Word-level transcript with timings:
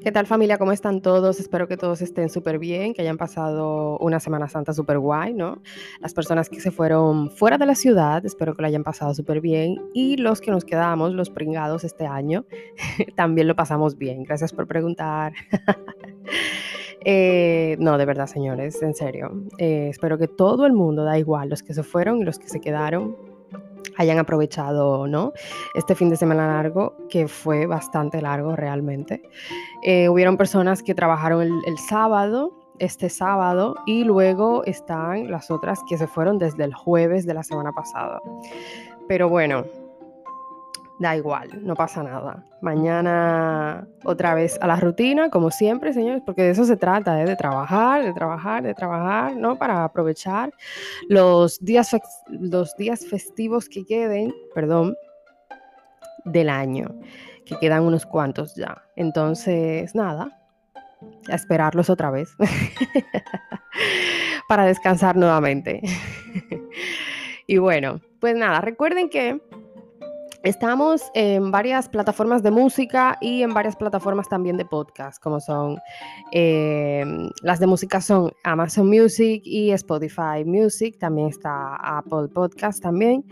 ¿Qué 0.00 0.12
tal 0.12 0.26
familia? 0.26 0.58
¿Cómo 0.58 0.70
están 0.70 1.02
todos? 1.02 1.40
Espero 1.40 1.66
que 1.66 1.76
todos 1.76 2.02
estén 2.02 2.28
súper 2.28 2.60
bien, 2.60 2.94
que 2.94 3.02
hayan 3.02 3.16
pasado 3.16 3.98
una 3.98 4.20
Semana 4.20 4.48
Santa 4.48 4.72
súper 4.72 5.00
guay, 5.00 5.34
¿no? 5.34 5.60
Las 6.00 6.14
personas 6.14 6.48
que 6.48 6.60
se 6.60 6.70
fueron 6.70 7.30
fuera 7.32 7.58
de 7.58 7.66
la 7.66 7.74
ciudad, 7.74 8.24
espero 8.24 8.54
que 8.54 8.62
lo 8.62 8.68
hayan 8.68 8.84
pasado 8.84 9.12
súper 9.12 9.40
bien. 9.40 9.76
Y 9.94 10.16
los 10.16 10.40
que 10.40 10.52
nos 10.52 10.64
quedamos, 10.64 11.14
los 11.14 11.30
pringados 11.30 11.82
este 11.82 12.06
año, 12.06 12.46
también 13.16 13.48
lo 13.48 13.56
pasamos 13.56 13.98
bien. 13.98 14.22
Gracias 14.22 14.52
por 14.52 14.66
preguntar. 14.66 15.32
Eh, 17.04 17.76
no, 17.78 17.96
de 17.96 18.04
verdad, 18.04 18.26
señores, 18.26 18.82
en 18.82 18.92
serio. 18.92 19.44
Eh, 19.58 19.86
espero 19.88 20.18
que 20.18 20.26
todo 20.26 20.66
el 20.66 20.72
mundo, 20.72 21.04
da 21.04 21.16
igual, 21.16 21.48
los 21.48 21.62
que 21.62 21.72
se 21.72 21.84
fueron 21.84 22.18
y 22.18 22.24
los 22.24 22.40
que 22.40 22.48
se 22.48 22.60
quedaron, 22.60 23.16
hayan 23.98 24.18
aprovechado 24.18 25.06
¿no? 25.06 25.32
este 25.74 25.94
fin 25.94 26.08
de 26.08 26.16
semana 26.16 26.46
largo, 26.46 26.96
que 27.10 27.28
fue 27.28 27.66
bastante 27.66 28.22
largo 28.22 28.56
realmente. 28.56 29.22
Eh, 29.82 30.08
hubieron 30.08 30.36
personas 30.36 30.82
que 30.82 30.94
trabajaron 30.94 31.42
el, 31.42 31.52
el, 31.66 31.76
sábado, 31.78 32.52
este 32.78 33.10
sábado, 33.10 33.74
y 33.84 34.04
luego 34.04 34.64
están 34.64 35.30
las 35.30 35.50
otras 35.50 35.80
que 35.88 35.98
se 35.98 36.06
fueron 36.06 36.38
desde 36.38 36.64
el 36.64 36.72
jueves 36.72 37.26
de 37.26 37.34
la 37.34 37.42
semana 37.42 37.72
pasada. 37.72 38.20
Pero 39.08 39.28
bueno, 39.28 39.64
Da 40.98 41.16
igual, 41.16 41.64
no 41.64 41.76
pasa 41.76 42.02
nada. 42.02 42.44
Mañana 42.60 43.86
otra 44.04 44.34
vez 44.34 44.58
a 44.60 44.66
la 44.66 44.76
rutina, 44.76 45.30
como 45.30 45.52
siempre, 45.52 45.92
señores, 45.92 46.22
porque 46.26 46.42
de 46.42 46.50
eso 46.50 46.64
se 46.64 46.76
trata, 46.76 47.22
¿eh? 47.22 47.24
de 47.24 47.36
trabajar, 47.36 48.02
de 48.02 48.12
trabajar, 48.12 48.64
de 48.64 48.74
trabajar, 48.74 49.36
¿no? 49.36 49.56
Para 49.56 49.84
aprovechar 49.84 50.52
los 51.08 51.60
días, 51.60 51.96
los 52.28 52.76
días 52.76 53.06
festivos 53.06 53.68
que 53.68 53.86
queden, 53.86 54.34
perdón, 54.54 54.96
del 56.24 56.50
año, 56.50 56.88
que 57.46 57.56
quedan 57.60 57.84
unos 57.84 58.04
cuantos 58.04 58.56
ya. 58.56 58.82
Entonces, 58.96 59.94
nada, 59.94 60.36
a 61.28 61.34
esperarlos 61.36 61.90
otra 61.90 62.10
vez 62.10 62.34
para 64.48 64.64
descansar 64.64 65.16
nuevamente. 65.16 65.80
y 67.46 67.58
bueno, 67.58 68.00
pues 68.20 68.34
nada, 68.34 68.60
recuerden 68.60 69.08
que 69.08 69.40
Estamos 70.44 71.02
en 71.14 71.50
varias 71.50 71.88
plataformas 71.88 72.44
de 72.44 72.52
música 72.52 73.18
y 73.20 73.42
en 73.42 73.52
varias 73.52 73.74
plataformas 73.74 74.28
también 74.28 74.56
de 74.56 74.64
podcast, 74.64 75.20
como 75.20 75.40
son 75.40 75.78
eh, 76.30 77.04
las 77.42 77.58
de 77.58 77.66
música 77.66 78.00
son 78.00 78.30
Amazon 78.44 78.88
Music 78.88 79.42
y 79.44 79.72
Spotify 79.72 80.44
Music, 80.46 80.96
también 80.98 81.28
está 81.28 81.74
Apple 81.76 82.28
Podcast 82.32 82.80
también, 82.80 83.24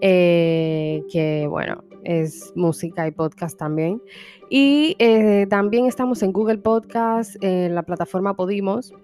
eh, 0.00 1.02
que 1.12 1.46
bueno, 1.48 1.84
es 2.04 2.50
música 2.56 3.06
y 3.06 3.10
podcast 3.10 3.58
también. 3.58 4.00
Y 4.48 4.96
eh, 4.98 5.46
también 5.50 5.84
estamos 5.84 6.22
en 6.22 6.32
Google 6.32 6.58
Podcast, 6.58 7.36
en 7.42 7.74
la 7.74 7.82
plataforma 7.82 8.34
Podimos, 8.34 8.94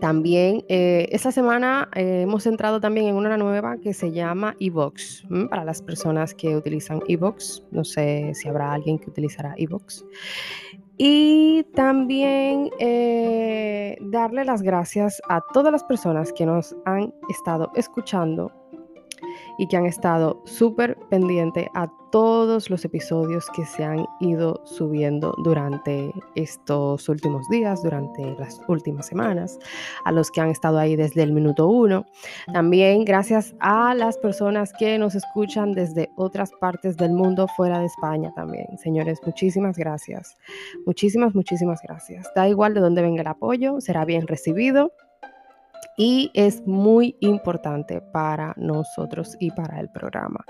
también 0.00 0.62
eh, 0.68 1.08
esta 1.10 1.32
semana 1.32 1.88
eh, 1.94 2.22
hemos 2.22 2.46
entrado 2.46 2.80
también 2.80 3.06
en 3.06 3.14
una 3.14 3.36
nueva 3.36 3.78
que 3.78 3.94
se 3.94 4.12
llama 4.12 4.54
Evox, 4.60 5.24
para 5.48 5.64
las 5.64 5.80
personas 5.80 6.34
que 6.34 6.54
utilizan 6.56 7.00
Evox. 7.08 7.62
No 7.70 7.84
sé 7.84 8.32
si 8.34 8.48
habrá 8.48 8.72
alguien 8.72 8.98
que 8.98 9.08
utilizará 9.08 9.54
Evox. 9.56 10.04
Y 10.98 11.64
también 11.74 12.70
eh, 12.78 13.98
darle 14.00 14.44
las 14.44 14.62
gracias 14.62 15.20
a 15.28 15.42
todas 15.52 15.70
las 15.70 15.84
personas 15.84 16.32
que 16.32 16.46
nos 16.46 16.74
han 16.86 17.12
estado 17.28 17.70
escuchando 17.74 18.50
y 19.58 19.66
que 19.66 19.76
han 19.76 19.86
estado 19.86 20.42
súper 20.44 20.96
pendiente 21.08 21.70
a 21.74 21.90
todos 22.10 22.70
los 22.70 22.84
episodios 22.84 23.46
que 23.54 23.66
se 23.66 23.84
han 23.84 24.06
ido 24.20 24.60
subiendo 24.64 25.34
durante 25.44 26.12
estos 26.34 27.08
últimos 27.08 27.48
días, 27.48 27.82
durante 27.82 28.34
las 28.38 28.60
últimas 28.68 29.06
semanas, 29.06 29.58
a 30.04 30.12
los 30.12 30.30
que 30.30 30.40
han 30.40 30.50
estado 30.50 30.78
ahí 30.78 30.96
desde 30.96 31.22
el 31.22 31.32
minuto 31.32 31.66
uno. 31.68 32.06
También 32.52 33.04
gracias 33.04 33.54
a 33.60 33.94
las 33.94 34.16
personas 34.18 34.72
que 34.78 34.98
nos 34.98 35.14
escuchan 35.14 35.72
desde 35.72 36.10
otras 36.16 36.52
partes 36.60 36.96
del 36.96 37.12
mundo 37.12 37.46
fuera 37.56 37.80
de 37.80 37.86
España 37.86 38.32
también. 38.34 38.66
Señores, 38.78 39.20
muchísimas 39.26 39.76
gracias. 39.76 40.36
Muchísimas, 40.86 41.34
muchísimas 41.34 41.80
gracias. 41.82 42.26
Da 42.34 42.48
igual 42.48 42.74
de 42.74 42.80
dónde 42.80 43.02
venga 43.02 43.22
el 43.22 43.28
apoyo, 43.28 43.80
será 43.80 44.04
bien 44.04 44.26
recibido 44.26 44.92
y 45.96 46.30
es 46.34 46.66
muy 46.66 47.16
importante 47.20 48.00
para 48.12 48.54
nosotros 48.56 49.36
y 49.40 49.50
para 49.50 49.80
el 49.80 49.90
programa. 49.90 50.44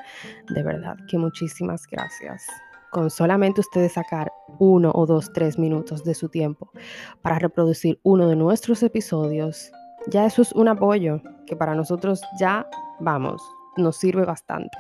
De 0.49 0.63
verdad 0.63 0.97
que 1.09 1.19
muchísimas 1.19 1.87
gracias. 1.91 2.47
Con 2.91 3.11
solamente 3.11 3.61
ustedes 3.61 3.93
sacar 3.93 4.33
uno 4.59 4.93
o 4.95 5.07
dos, 5.07 5.33
tres 5.33 5.59
minutos 5.59 6.05
de 6.05 6.15
su 6.15 6.29
tiempo 6.29 6.71
para 7.23 7.39
reproducir 7.39 8.01
uno 8.03 8.29
de 8.29 8.37
nuestros 8.37 8.83
episodios, 8.83 9.71
ya 10.09 10.25
eso 10.25 10.43
es 10.43 10.53
un 10.53 10.69
apoyo 10.69 11.21
que 11.47 11.57
para 11.57 11.75
nosotros 11.75 12.23
ya 12.39 12.67
vamos, 13.01 13.43
nos 13.77 13.97
sirve 13.97 14.25
bastante. 14.25 14.79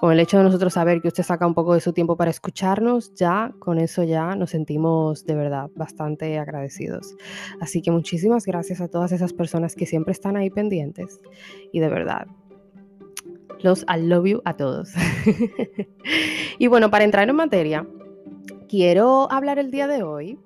Con 0.00 0.12
el 0.12 0.20
hecho 0.20 0.38
de 0.38 0.44
nosotros 0.44 0.74
saber 0.74 1.00
que 1.00 1.08
usted 1.08 1.22
saca 1.22 1.46
un 1.46 1.54
poco 1.54 1.74
de 1.74 1.80
su 1.80 1.92
tiempo 1.92 2.16
para 2.16 2.30
escucharnos, 2.30 3.14
ya 3.14 3.52
con 3.58 3.78
eso 3.78 4.02
ya 4.02 4.34
nos 4.36 4.50
sentimos 4.50 5.24
de 5.24 5.34
verdad 5.34 5.70
bastante 5.74 6.38
agradecidos. 6.38 7.14
Así 7.60 7.82
que 7.82 7.90
muchísimas 7.90 8.44
gracias 8.46 8.80
a 8.80 8.88
todas 8.88 9.12
esas 9.12 9.32
personas 9.32 9.74
que 9.74 9.86
siempre 9.86 10.12
están 10.12 10.36
ahí 10.36 10.50
pendientes 10.50 11.20
y 11.72 11.80
de 11.80 11.88
verdad. 11.88 12.26
Los 13.60 13.82
I 13.82 14.00
love 14.00 14.26
you 14.26 14.42
a 14.44 14.56
todos. 14.56 14.92
y 16.58 16.66
bueno, 16.66 16.90
para 16.90 17.04
entrar 17.04 17.28
en 17.28 17.36
materia, 17.36 17.86
quiero 18.68 19.30
hablar 19.30 19.58
el 19.58 19.70
día 19.70 19.86
de 19.86 20.02
hoy 20.02 20.38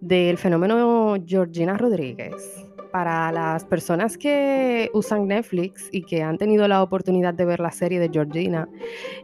del 0.00 0.36
fenómeno 0.36 1.16
Georgina 1.24 1.78
Rodríguez 1.78 2.64
para 2.92 3.32
las 3.32 3.64
personas 3.64 4.16
que 4.16 4.90
usan 4.94 5.26
Netflix 5.26 5.88
y 5.90 6.02
que 6.02 6.22
han 6.22 6.38
tenido 6.38 6.68
la 6.68 6.82
oportunidad 6.82 7.34
de 7.34 7.44
ver 7.44 7.60
la 7.60 7.70
serie 7.70 7.98
de 7.98 8.08
Georgina, 8.08 8.68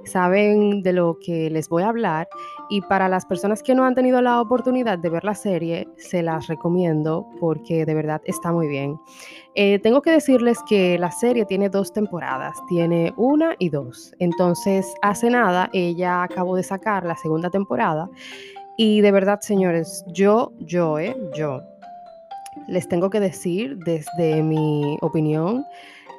saben 0.05 0.83
de 0.83 0.93
lo 0.93 1.19
que 1.25 1.51
les 1.51 1.69
voy 1.69 1.83
a 1.83 1.89
hablar. 1.89 2.29
Y 2.69 2.81
para 2.83 3.09
las 3.09 3.27
personas 3.27 3.63
que 3.63 3.75
no 3.75 3.85
han 3.85 3.95
tenido 3.95 4.21
la 4.23 4.41
oportunidad 4.41 4.99
de 4.99 5.09
ver 5.11 5.25
la 5.25 5.35
serie, 5.35 5.89
se 5.97 6.23
las 6.23 6.47
recomiendo 6.49 7.27
porque 7.41 7.85
de 7.85 7.95
verdad 7.95 8.21
está 8.25 8.53
muy 8.53 8.69
bien. 8.69 8.99
Eh, 9.55 9.79
tengo 9.81 10.03
que 10.03 10.11
decirles 10.11 10.59
que 10.69 10.99
la 10.99 11.11
serie 11.11 11.45
tiene 11.45 11.69
dos 11.69 11.93
temporadas, 11.93 12.57
tiene 12.69 13.13
una 13.17 13.55
y 13.59 13.69
dos. 13.69 14.15
Entonces, 14.19 14.93
hace 15.03 15.31
nada, 15.31 15.71
ella 15.73 16.23
acabó 16.23 16.57
de 16.57 16.63
sacar 16.63 17.05
la 17.05 17.17
segunda 17.17 17.51
temporada. 17.51 18.09
Y 18.77 19.01
de 19.01 19.13
verdad, 19.13 19.41
señores, 19.41 20.05
yo, 20.09 20.53
yo, 20.59 20.99
eh, 20.99 21.15
yo 21.35 21.63
les 22.67 22.89
tengo 22.89 23.11
que 23.11 23.21
decir 23.21 23.79
desde 23.79 24.43
mi 24.43 24.97
opinión 25.01 25.65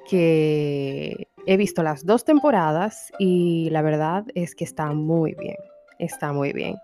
que 0.10 1.28
he 1.46 1.58
visto 1.58 1.84
las 1.84 2.06
dos 2.06 2.26
temporadas 2.26 3.12
y 3.20 3.70
la 3.72 3.82
verdad 3.82 4.26
es 4.36 4.56
que 4.56 4.64
está 4.64 4.92
muy 4.92 5.36
bien, 5.36 5.58
está 6.00 6.34
muy 6.34 6.54
bien. 6.54 6.76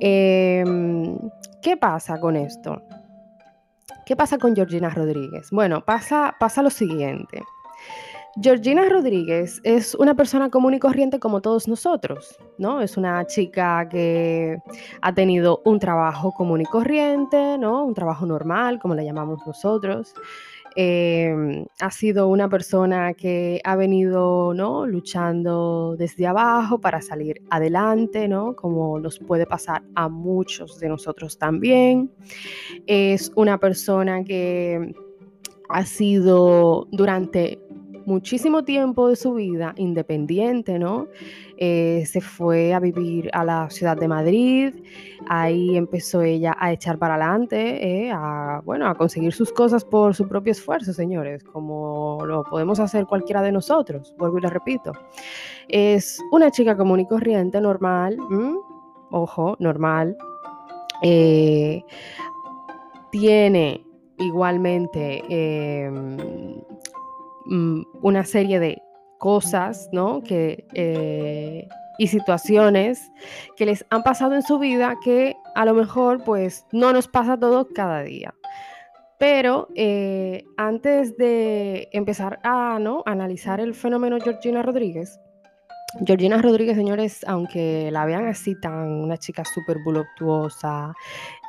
Em, 0.00 1.18
¿Qué 1.62 1.76
pasa 1.76 2.18
con 2.20 2.36
esto? 2.36 2.82
¿Qué 4.06 4.16
pasa 4.16 4.38
con 4.38 4.54
Georgina 4.54 4.90
Rodríguez? 4.90 5.48
Bueno, 5.50 5.84
pasa, 5.84 6.34
pasa 6.38 6.62
lo 6.62 6.70
siguiente. 6.70 7.42
Georgina 8.40 8.88
Rodríguez 8.88 9.60
es 9.62 9.94
una 9.94 10.16
persona 10.16 10.50
común 10.50 10.74
y 10.74 10.80
corriente 10.80 11.20
como 11.20 11.40
todos 11.40 11.68
nosotros, 11.68 12.36
¿no? 12.58 12.80
Es 12.80 12.96
una 12.96 13.24
chica 13.26 13.88
que 13.88 14.58
ha 15.00 15.14
tenido 15.14 15.62
un 15.64 15.78
trabajo 15.78 16.32
común 16.32 16.60
y 16.60 16.64
corriente, 16.64 17.56
¿no? 17.58 17.84
Un 17.84 17.94
trabajo 17.94 18.26
normal, 18.26 18.80
como 18.80 18.94
le 18.96 19.04
llamamos 19.04 19.46
nosotros. 19.46 20.14
Em, 20.76 21.64
ha 21.80 21.90
sido 21.92 22.26
una 22.26 22.48
persona 22.48 23.14
que 23.14 23.60
ha 23.62 23.76
venido, 23.76 24.52
¿no? 24.52 24.84
Luchando 24.84 25.94
desde 25.96 26.26
abajo 26.26 26.80
para 26.80 27.00
salir 27.00 27.40
adelante, 27.50 28.26
¿no? 28.26 28.56
Como 28.56 28.98
nos 28.98 29.20
puede 29.20 29.46
pasar 29.46 29.84
a 29.94 30.08
muchos 30.08 30.80
de 30.80 30.88
nosotros 30.88 31.38
también. 31.38 32.10
Es 32.86 33.30
una 33.36 33.58
persona 33.58 34.24
que 34.24 34.92
ha 35.68 35.86
sido 35.86 36.86
durante 36.90 37.63
muchísimo 38.06 38.64
tiempo 38.64 39.08
de 39.08 39.16
su 39.16 39.34
vida 39.34 39.74
independiente, 39.76 40.78
¿no? 40.78 41.08
Eh, 41.56 42.04
se 42.06 42.20
fue 42.20 42.74
a 42.74 42.80
vivir 42.80 43.30
a 43.32 43.44
la 43.44 43.70
ciudad 43.70 43.96
de 43.96 44.08
Madrid, 44.08 44.74
ahí 45.28 45.76
empezó 45.76 46.22
ella 46.22 46.56
a 46.58 46.72
echar 46.72 46.98
para 46.98 47.14
adelante, 47.14 48.06
eh, 48.06 48.10
a, 48.12 48.60
bueno, 48.64 48.88
a 48.88 48.96
conseguir 48.96 49.32
sus 49.32 49.52
cosas 49.52 49.84
por 49.84 50.14
su 50.14 50.28
propio 50.28 50.52
esfuerzo, 50.52 50.92
señores, 50.92 51.44
como 51.44 52.18
lo 52.26 52.42
podemos 52.44 52.80
hacer 52.80 53.06
cualquiera 53.06 53.40
de 53.42 53.52
nosotros, 53.52 54.14
vuelvo 54.18 54.38
y 54.38 54.42
le 54.42 54.50
repito. 54.50 54.92
Es 55.68 56.20
una 56.32 56.50
chica 56.50 56.76
común 56.76 57.00
y 57.00 57.06
corriente, 57.06 57.60
normal, 57.60 58.18
ojo, 59.10 59.56
normal. 59.60 60.16
Eh, 61.02 61.82
tiene 63.10 63.86
igualmente 64.18 65.22
Mm, 67.46 67.82
una 68.02 68.24
serie 68.24 68.58
de 68.58 68.82
cosas, 69.18 69.88
¿no? 69.92 70.22
Que, 70.22 70.66
eh, 70.74 71.68
y 71.98 72.08
situaciones 72.08 73.12
que 73.56 73.66
les 73.66 73.84
han 73.90 74.02
pasado 74.02 74.34
en 74.34 74.42
su 74.42 74.58
vida 74.58 74.96
que 75.04 75.36
a 75.54 75.64
lo 75.64 75.74
mejor 75.74 76.24
pues 76.24 76.66
no 76.72 76.92
nos 76.92 77.08
pasa 77.08 77.38
todo 77.38 77.68
cada 77.74 78.02
día. 78.02 78.34
Pero 79.18 79.68
eh, 79.76 80.44
antes 80.56 81.16
de 81.16 81.88
empezar 81.92 82.40
a 82.42 82.78
¿no? 82.80 83.02
analizar 83.06 83.60
el 83.60 83.74
fenómeno 83.74 84.18
Georgina 84.20 84.62
Rodríguez, 84.62 85.20
Georgina 86.04 86.42
Rodríguez, 86.42 86.76
señores, 86.76 87.24
aunque 87.26 87.90
la 87.92 88.04
vean 88.04 88.26
así 88.26 88.58
tan 88.60 88.90
una 88.90 89.16
chica 89.16 89.44
súper 89.44 89.78
voluptuosa, 89.84 90.92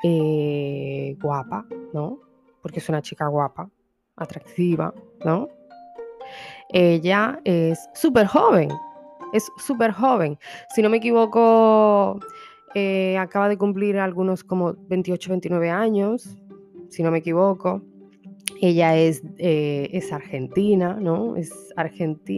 eh, 0.04 1.18
guapa, 1.20 1.66
¿no? 1.94 2.20
Porque 2.62 2.78
es 2.78 2.88
una 2.88 3.02
chica 3.02 3.26
guapa, 3.26 3.68
atractiva, 4.16 4.94
¿no? 5.24 5.48
Ella 6.78 7.40
es 7.46 7.90
súper 7.94 8.28
joven, 8.28 8.70
es 9.32 9.50
súper 9.66 9.94
joven. 9.94 10.38
Si 10.76 10.82
no 10.82 10.90
me 10.90 10.98
equivoco, 10.98 12.20
eh, 12.74 13.18
acaba 13.18 13.48
de 13.48 13.58
cumplir 13.58 13.98
algunos 13.98 14.44
como 14.44 14.74
28, 14.90 15.30
29 15.30 15.70
años, 15.70 16.38
si 16.90 17.02
no 17.02 17.12
me 17.12 17.20
equivoco. 17.20 17.82
Ella 18.62 18.98
es, 18.98 19.22
eh, 19.38 19.90
es 19.92 20.12
argentina, 20.12 20.98
¿no? 21.00 21.36
Es 21.36 21.52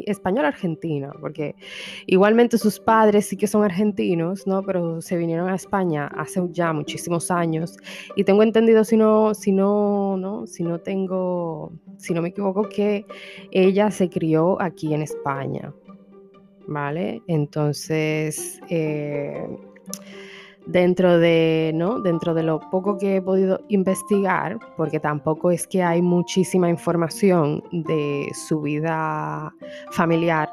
española 0.05 0.47
argentina, 0.47 1.11
porque 1.19 1.55
igualmente 2.07 2.57
sus 2.57 2.79
padres 2.79 3.27
sí 3.27 3.37
que 3.37 3.47
son 3.47 3.63
argentinos, 3.63 4.47
¿no? 4.47 4.63
Pero 4.63 5.01
se 5.01 5.17
vinieron 5.17 5.49
a 5.49 5.55
España 5.55 6.07
hace 6.07 6.41
ya 6.51 6.73
muchísimos 6.73 7.29
años 7.31 7.77
y 8.15 8.23
tengo 8.23 8.43
entendido, 8.43 8.83
si 8.83 8.97
no, 8.97 9.33
si 9.33 9.51
no, 9.51 10.17
¿no? 10.17 10.47
Si 10.47 10.63
no 10.63 10.79
tengo, 10.79 11.71
si 11.97 12.13
no 12.13 12.21
me 12.21 12.29
equivoco, 12.29 12.67
que 12.69 13.05
ella 13.51 13.91
se 13.91 14.09
crió 14.09 14.61
aquí 14.61 14.93
en 14.93 15.03
España, 15.03 15.73
¿vale? 16.67 17.21
Entonces, 17.27 18.59
eh, 18.69 19.47
dentro 20.67 21.17
de, 21.17 21.71
¿no? 21.73 21.99
dentro 21.99 22.33
de 22.33 22.43
lo 22.43 22.59
poco 22.69 22.97
que 22.97 23.17
he 23.17 23.21
podido 23.21 23.61
investigar, 23.69 24.59
porque 24.75 24.99
tampoco 24.99 25.49
es 25.49 25.65
que 25.65 25.81
hay 25.81 26.01
muchísima 26.01 26.69
información 26.69 27.63
de 27.71 28.27
su 28.33 28.61
vida 28.61 29.53
familiar 29.91 30.49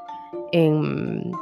en, 0.53 1.33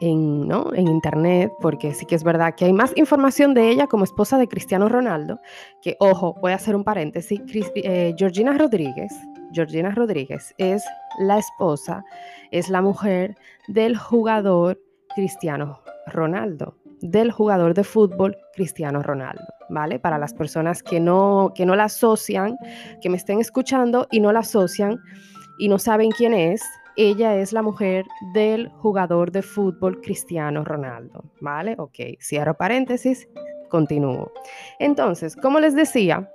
en, 0.00 0.46
¿no? 0.46 0.72
en 0.74 0.86
internet, 0.86 1.52
porque 1.60 1.92
sí 1.92 2.06
que 2.06 2.14
es 2.14 2.22
verdad 2.22 2.54
que 2.54 2.66
hay 2.66 2.72
más 2.72 2.96
información 2.96 3.52
de 3.52 3.68
ella 3.68 3.88
como 3.88 4.04
esposa 4.04 4.38
de 4.38 4.46
Cristiano 4.46 4.88
Ronaldo, 4.88 5.40
que 5.82 5.96
ojo, 5.98 6.36
voy 6.40 6.52
a 6.52 6.56
hacer 6.56 6.76
un 6.76 6.84
paréntesis, 6.84 7.40
eh, 7.74 8.14
Georgina 8.16 8.56
Rodríguez, 8.56 9.12
Georgina 9.52 9.90
Rodríguez 9.90 10.54
es 10.58 10.84
la 11.18 11.38
esposa, 11.38 12.04
es 12.52 12.68
la 12.68 12.80
mujer 12.80 13.34
del 13.66 13.96
jugador 13.96 14.80
Cristiano 15.14 15.80
Ronaldo 16.06 16.76
del 17.00 17.30
jugador 17.30 17.74
de 17.74 17.84
fútbol 17.84 18.36
Cristiano 18.54 19.02
Ronaldo, 19.02 19.44
¿vale? 19.68 19.98
Para 19.98 20.18
las 20.18 20.34
personas 20.34 20.82
que 20.82 21.00
no, 21.00 21.52
que 21.54 21.66
no 21.66 21.76
la 21.76 21.84
asocian, 21.84 22.56
que 23.00 23.10
me 23.10 23.16
estén 23.16 23.40
escuchando 23.40 24.06
y 24.10 24.20
no 24.20 24.32
la 24.32 24.40
asocian 24.40 24.98
y 25.58 25.68
no 25.68 25.78
saben 25.78 26.10
quién 26.10 26.34
es, 26.34 26.62
ella 26.96 27.36
es 27.36 27.52
la 27.52 27.62
mujer 27.62 28.06
del 28.32 28.68
jugador 28.68 29.30
de 29.30 29.42
fútbol 29.42 30.00
Cristiano 30.00 30.64
Ronaldo, 30.64 31.24
¿vale? 31.40 31.74
Ok, 31.78 32.18
cierro 32.20 32.56
paréntesis, 32.56 33.28
continúo. 33.68 34.32
Entonces, 34.78 35.36
como 35.36 35.60
les 35.60 35.74
decía, 35.74 36.30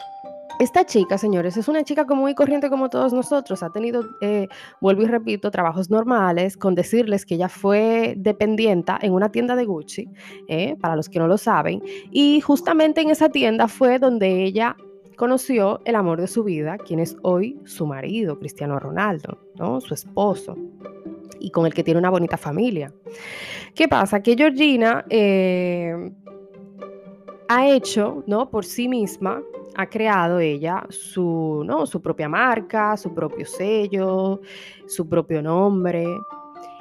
esta 0.62 0.86
chica, 0.86 1.18
señores, 1.18 1.58
es 1.58 1.68
una 1.68 1.84
chica 1.84 2.06
como 2.06 2.22
muy 2.22 2.36
corriente 2.36 2.70
como 2.70 2.90
todos 2.90 3.14
nosotros. 3.14 3.64
Ha 3.64 3.72
tenido, 3.72 4.06
eh, 4.22 4.48
vuelvo 4.80 5.02
y 5.02 5.08
repito, 5.08 5.50
trabajos 5.50 5.90
normales, 5.90 6.56
con 6.56 6.76
decirles 6.76 7.26
que 7.26 7.34
ella 7.34 7.50
fue 7.50 8.14
dependienta 8.16 9.00
en 9.02 9.14
una 9.14 9.32
tienda 9.32 9.56
de 9.56 9.66
Gucci, 9.66 10.08
eh, 10.48 10.76
para 10.80 10.96
los 10.96 11.10
que 11.10 11.18
no 11.18 11.28
lo 11.28 11.40
saben. 11.40 11.82
Y 12.12 12.42
justamente 12.42 13.02
en 13.02 13.10
esa 13.10 13.30
tienda 13.30 13.68
fue 13.68 13.98
donde 13.98 14.44
ella 14.44 14.76
conoció 15.18 15.82
el 15.86 15.96
amor 15.96 16.22
de 16.22 16.28
su 16.28 16.44
vida, 16.44 16.78
quien 16.78 17.00
es 17.00 17.18
hoy 17.24 17.60
su 17.66 17.88
marido, 17.88 18.38
Cristiano 18.38 18.78
Ronaldo, 18.78 19.40
¿no? 19.56 19.82
su 19.82 19.96
esposo, 19.96 20.56
y 21.40 21.50
con 21.50 21.66
el 21.66 21.74
que 21.74 21.84
tiene 21.84 22.00
una 22.00 22.12
bonita 22.12 22.38
familia. 22.38 22.94
¿Qué 23.74 23.88
pasa? 23.88 24.22
Que 24.22 24.36
Georgina 24.36 25.06
eh, 25.10 26.12
ha 27.54 27.68
hecho, 27.68 28.24
¿no? 28.28 28.50
Por 28.50 28.66
sí 28.66 28.88
misma, 28.88 29.42
ha 29.76 29.86
creado 29.88 30.40
ella 30.40 30.86
su, 30.90 31.64
¿no? 31.66 31.86
su 31.86 32.02
propia 32.02 32.30
marca, 32.30 32.96
su 32.98 33.14
propio 33.14 33.46
sello, 33.46 34.42
su 34.88 35.08
propio 35.08 35.42
nombre. 35.42 36.06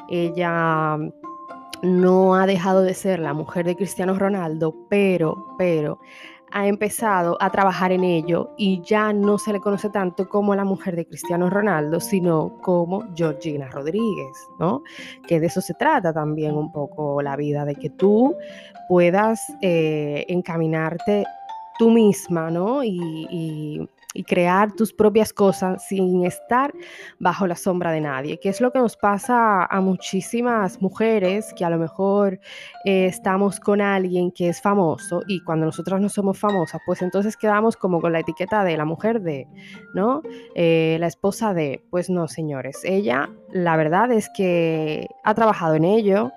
Ella 0.09 0.99
no 1.83 2.35
ha 2.35 2.47
dejado 2.47 2.83
de 2.83 2.95
ser 2.95 3.21
la 3.21 3.33
mujer 3.33 3.67
de 3.67 3.77
Cristiano 3.77 4.19
Ronaldo, 4.19 4.75
pero, 4.89 5.55
pero 5.59 5.99
ha 6.53 6.67
empezado 6.67 7.37
a 7.41 7.51
trabajar 7.51 7.93
en 7.93 8.05
ello 8.05 8.51
y 8.57 8.81
ya 8.83 9.13
no 9.13 9.39
se 9.39 9.53
le 9.53 9.61
conoce 9.61 9.91
tanto 9.91 10.29
como 10.29 10.55
la 10.55 10.65
mujer 10.65 10.97
de 10.97 11.07
Cristiano 11.07 11.49
Ronaldo, 11.51 12.01
sino 12.01 12.57
como 12.61 13.05
Georgina 13.15 13.69
Rodríguez, 13.69 14.37
¿no? 14.59 14.83
Que 15.27 15.41
de 15.41 15.47
eso 15.47 15.61
se 15.61 15.75
trata 15.75 16.13
también 16.13 16.57
un 16.57 16.73
poco 16.73 17.23
la 17.23 17.37
vida, 17.37 17.65
de 17.65 17.75
que 17.75 17.91
tú 17.91 18.35
puedas 18.89 19.41
eh, 19.63 20.25
encaminarte 20.29 21.25
tú 21.79 21.91
misma, 21.91 22.51
¿no? 22.51 22.83
Crear 24.27 24.73
tus 24.73 24.93
propias 24.93 25.33
cosas 25.33 25.87
sin 25.87 26.25
estar 26.25 26.73
bajo 27.19 27.47
la 27.47 27.55
sombra 27.55 27.93
de 27.93 28.01
nadie, 28.01 28.41
que 28.41 28.49
es 28.49 28.61
lo 28.61 28.73
que 28.73 28.81
nos 28.81 28.97
pasa 28.97 29.65
a 29.65 29.81
muchísimas 29.81 30.83
mujeres 30.83 31.55
que 31.57 31.65
a 31.65 31.71
lo 31.71 31.79
mejor 31.79 32.41
eh, 32.85 33.07
estamos 33.07 33.61
con 33.61 33.81
alguien 33.81 34.33
que 34.33 34.49
es 34.49 34.61
famoso 34.61 35.23
y 35.29 35.43
cuando 35.45 35.67
nosotras 35.67 36.01
no 36.01 36.09
somos 36.09 36.39
famosas, 36.39 36.81
pues 36.87 37.03
entonces 37.03 37.37
quedamos 37.37 37.77
como 37.77 38.01
con 38.01 38.13
la 38.13 38.21
etiqueta 38.21 38.65
de 38.65 38.77
la 38.77 38.85
mujer 38.85 39.21
de, 39.21 39.47
¿no? 39.95 40.23
Eh, 40.57 40.97
la 40.99 41.07
esposa 41.07 41.55
de, 41.55 41.85
pues 41.91 42.11
no, 42.11 42.27
señores, 42.27 42.81
ella 42.85 43.31
la 43.53 43.77
verdad 43.77 44.11
es 44.11 44.29
que 44.35 45.07
ha 45.23 45.35
trabajado 45.35 45.75
en 45.75 45.85
ello, 45.85 46.33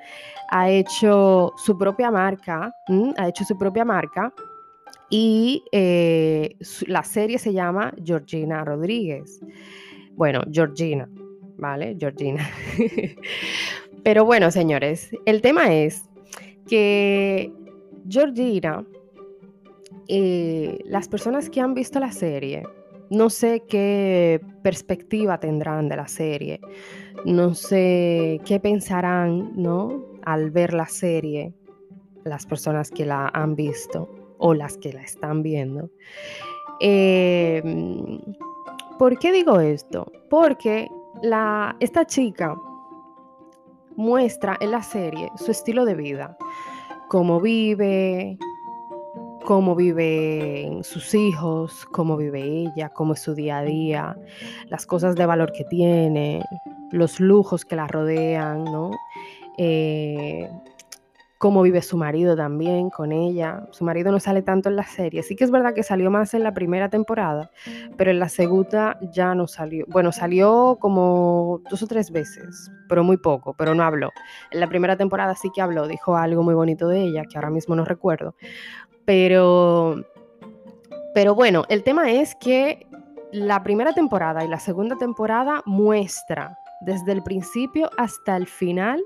ha 0.49 0.69
hecho 0.69 1.53
su 1.57 1.77
propia 1.77 2.11
marca, 2.11 2.75
ha 3.17 3.27
hecho 3.27 3.43
su 3.43 3.57
propia 3.57 3.83
marca 3.83 4.31
y 5.09 5.63
eh, 5.71 6.55
la 6.87 7.03
serie 7.03 7.37
se 7.37 7.53
llama 7.53 7.93
Georgina 8.03 8.65
Rodríguez. 8.65 9.41
Bueno, 10.15 10.41
Georgina, 10.51 11.07
¿vale? 11.57 11.95
Georgina. 11.99 12.49
Pero 14.03 14.25
bueno, 14.25 14.49
señores, 14.49 15.11
el 15.27 15.41
tema 15.41 15.71
es 15.71 16.09
que 16.67 17.51
Georgina, 18.09 18.83
eh, 20.07 20.79
las 20.85 21.07
personas 21.07 21.47
que 21.49 21.61
han 21.61 21.75
visto 21.75 21.99
la 21.99 22.11
serie, 22.11 22.63
no 23.11 23.29
sé 23.29 23.61
qué 23.67 24.41
perspectiva 24.63 25.39
tendrán 25.39 25.89
de 25.89 25.95
la 25.95 26.07
serie, 26.07 26.59
no 27.23 27.53
sé 27.53 28.41
qué 28.45 28.59
pensarán, 28.59 29.51
¿no? 29.55 30.03
Al 30.23 30.49
ver 30.49 30.73
la 30.73 30.87
serie, 30.87 31.53
las 32.23 32.47
personas 32.47 32.89
que 32.89 33.05
la 33.05 33.27
han 33.27 33.55
visto 33.55 34.22
o 34.37 34.53
las 34.53 34.77
que 34.77 34.93
la 34.93 35.01
están 35.01 35.43
viendo. 35.43 35.89
Em, 36.79 38.19
¿Por 38.97 39.17
qué 39.19 39.31
digo 39.31 39.59
esto? 39.59 40.11
Porque 40.29 40.89
la, 41.21 41.75
esta 41.79 42.05
chica 42.05 42.55
muestra 43.95 44.57
en 44.59 44.71
la 44.71 44.83
serie 44.83 45.29
su 45.37 45.51
estilo 45.51 45.85
de 45.85 45.95
vida, 45.95 46.37
cómo 47.09 47.39
vive, 47.39 48.37
cómo 49.45 49.75
viven 49.75 50.83
sus 50.83 51.13
hijos, 51.13 51.85
cómo 51.91 52.17
vive 52.17 52.41
ella, 52.41 52.89
cómo 52.89 53.13
es 53.13 53.21
su 53.21 53.33
día 53.35 53.59
a 53.59 53.63
día, 53.63 54.17
las 54.67 54.85
cosas 54.85 55.15
de 55.15 55.25
valor 55.25 55.51
que 55.51 55.65
tiene, 55.65 56.43
los 56.91 57.19
lujos 57.19 57.65
que 57.65 57.75
la 57.75 57.87
rodean, 57.87 58.63
¿no? 58.63 58.91
Eh, 59.57 60.49
cómo 61.43 61.61
vive 61.61 61.81
su 61.81 61.97
marido 61.97 62.37
también 62.37 62.89
con 62.89 63.11
ella. 63.11 63.67
Su 63.71 63.83
marido 63.83 64.13
no 64.13 64.21
sale 64.21 64.43
tanto 64.43 64.69
en 64.69 64.77
la 64.77 64.85
serie. 64.85 65.23
Sí 65.23 65.35
que 65.35 65.43
es 65.43 65.51
verdad 65.51 65.73
que 65.73 65.83
salió 65.83 66.09
más 66.09 66.33
en 66.33 66.41
la 66.41 66.53
primera 66.53 66.87
temporada, 66.87 67.51
pero 67.97 68.11
en 68.11 68.19
la 68.19 68.29
segunda 68.29 68.97
ya 69.11 69.35
no 69.35 69.45
salió. 69.45 69.83
Bueno, 69.89 70.13
salió 70.13 70.77
como 70.79 71.59
dos 71.69 71.83
o 71.83 71.87
tres 71.87 72.11
veces, 72.11 72.71
pero 72.87 73.03
muy 73.03 73.17
poco, 73.17 73.53
pero 73.57 73.75
no 73.75 73.83
habló. 73.83 74.11
En 74.51 74.61
la 74.61 74.69
primera 74.69 74.95
temporada 74.95 75.35
sí 75.35 75.49
que 75.53 75.61
habló, 75.61 75.85
dijo 75.85 76.15
algo 76.15 76.43
muy 76.43 76.53
bonito 76.53 76.87
de 76.87 77.01
ella, 77.01 77.23
que 77.29 77.37
ahora 77.37 77.49
mismo 77.49 77.75
no 77.75 77.83
recuerdo. 77.83 78.35
Pero, 79.03 80.01
pero 81.13 81.35
bueno, 81.35 81.65
el 81.67 81.83
tema 81.83 82.09
es 82.09 82.35
que 82.35 82.87
la 83.33 83.63
primera 83.63 83.91
temporada 83.91 84.45
y 84.45 84.47
la 84.47 84.59
segunda 84.59 84.95
temporada 84.95 85.61
muestra 85.65 86.57
desde 86.85 87.11
el 87.11 87.21
principio 87.21 87.89
hasta 87.97 88.37
el 88.37 88.47
final 88.47 89.03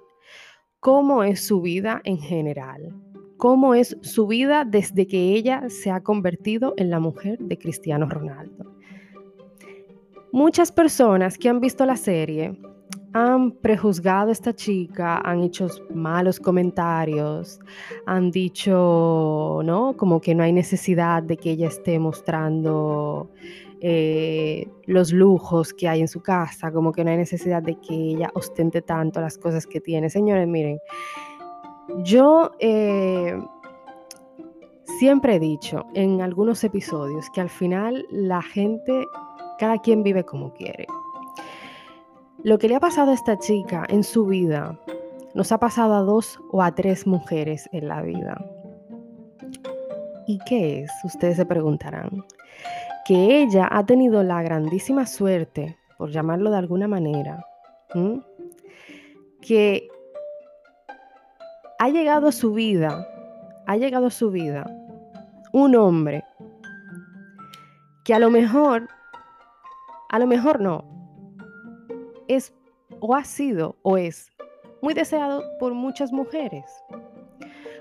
cómo 0.80 1.24
es 1.24 1.46
su 1.46 1.62
vida 1.62 2.02
en 2.04 2.18
general, 2.18 2.94
cómo 3.38 3.74
es 3.74 3.98
su 4.02 4.28
vida 4.28 4.66
desde 4.66 5.08
que 5.08 5.34
ella 5.34 5.70
se 5.70 5.92
ha 5.92 6.02
convertido 6.02 6.74
en 6.78 6.90
la 6.90 7.00
mujer 7.00 7.40
de 7.40 7.58
Cristiano 7.58 8.08
Ronaldo. 8.10 8.76
Muchas 10.32 10.72
personas 10.72 11.38
que 11.38 11.50
han 11.50 11.60
visto 11.60 11.86
la 11.86 11.98
serie 11.98 12.60
han 13.14 13.52
prejuzgado 13.52 14.30
a 14.30 14.32
esta 14.32 14.54
chica, 14.54 15.18
han 15.24 15.42
hecho 15.42 15.68
malos 15.94 16.40
comentarios, 16.40 17.60
han 18.06 18.30
dicho, 18.30 19.62
¿no? 19.64 19.96
Como 19.98 20.22
que 20.22 20.36
no 20.36 20.44
hay 20.44 20.54
necesidad 20.54 21.24
de 21.24 21.38
que 21.38 21.52
ella 21.52 21.68
esté 21.68 21.98
mostrando 21.98 23.32
eh, 23.82 24.68
los 24.86 25.12
lujos 25.12 25.74
que 25.74 25.88
hay 25.88 26.02
en 26.02 26.08
su 26.08 26.22
casa, 26.22 26.72
como 26.72 26.92
que 26.92 27.04
no 27.04 27.12
hay 27.12 27.18
necesidad 27.18 27.62
de 27.62 27.80
que 27.80 27.94
ella 27.94 28.32
ostente 28.34 28.82
tanto 28.82 29.22
las 29.22 29.38
cosas 29.38 29.68
que 29.68 29.82
tiene. 29.82 30.10
Señores, 30.10 30.48
miren, 30.48 30.80
yo 32.04 32.52
eh, 32.60 33.40
siempre 35.00 35.36
he 35.36 35.40
dicho 35.40 35.86
en 35.94 36.22
algunos 36.22 36.64
episodios 36.64 37.30
que 37.34 37.42
al 37.42 37.50
final 37.50 38.06
la 38.12 38.42
gente, 38.42 39.06
cada 39.60 39.78
quien 39.80 40.04
vive 40.04 40.24
como 40.24 40.54
quiere. 40.54 40.88
Lo 42.44 42.58
que 42.58 42.68
le 42.68 42.76
ha 42.76 42.80
pasado 42.80 43.12
a 43.12 43.16
esta 43.16 43.38
chica 43.38 43.86
en 43.90 44.04
su 44.04 44.26
vida, 44.26 44.80
nos 45.34 45.52
ha 45.52 45.60
pasado 45.60 45.94
a 45.96 46.02
dos 46.02 46.40
o 46.52 46.62
a 46.62 46.74
tres 46.74 47.06
mujeres 47.06 47.70
en 47.72 47.88
la 47.88 48.02
vida. 48.02 48.38
¿Y 50.28 50.40
qué 50.40 50.82
es? 50.82 50.92
Ustedes 51.04 51.38
se 51.38 51.46
preguntarán. 51.46 52.26
Que 53.08 53.42
ella 53.42 53.70
ha 53.72 53.86
tenido 53.86 54.22
la 54.22 54.44
grandísima 54.44 55.06
suerte, 55.06 55.78
por 55.98 56.12
llamarlo 56.12 56.52
de 56.52 56.58
alguna 56.58 56.90
manera, 56.90 57.46
que 59.42 59.88
ha 61.80 61.88
llegado 61.88 62.28
a 62.28 62.32
su 62.34 62.54
vida, 62.54 63.08
ha 63.66 63.78
llegado 63.78 64.08
a 64.08 64.12
su 64.12 64.30
vida 64.30 64.66
un 65.54 65.76
hombre 65.76 66.24
que 68.04 68.14
a 68.14 68.20
lo 68.20 68.30
mejor, 68.30 68.90
a 70.10 70.20
lo 70.20 70.28
mejor 70.28 70.60
no, 70.60 70.84
es 72.28 72.54
o 73.00 73.16
ha 73.16 73.24
sido 73.24 73.78
o 73.84 73.98
es 73.98 74.32
muy 74.82 74.94
deseado 74.94 75.44
por 75.60 75.74
muchas 75.74 76.12
mujeres, 76.12 76.66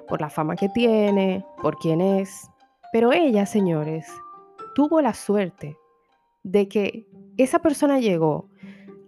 por 0.06 0.20
la 0.20 0.30
fama 0.30 0.54
que 0.54 0.68
tiene, 0.68 1.44
por 1.62 1.76
quién 1.78 2.00
es, 2.00 2.48
pero 2.92 3.12
ella, 3.12 3.44
señores, 3.44 4.06
tuvo 4.76 5.00
la 5.00 5.14
suerte 5.14 5.78
de 6.42 6.68
que 6.68 7.06
esa 7.38 7.60
persona 7.60 7.98
llegó 7.98 8.50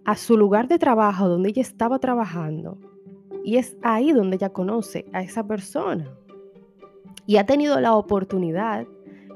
a 0.03 0.15
su 0.15 0.35
lugar 0.35 0.67
de 0.67 0.79
trabajo 0.79 1.29
donde 1.29 1.49
ella 1.49 1.61
estaba 1.61 1.99
trabajando 1.99 2.79
y 3.43 3.57
es 3.57 3.77
ahí 3.83 4.11
donde 4.11 4.37
ella 4.37 4.49
conoce 4.49 5.05
a 5.13 5.21
esa 5.21 5.45
persona. 5.45 6.11
Y 7.27 7.37
ha 7.37 7.45
tenido 7.45 7.79
la 7.79 7.93
oportunidad, 7.93 8.87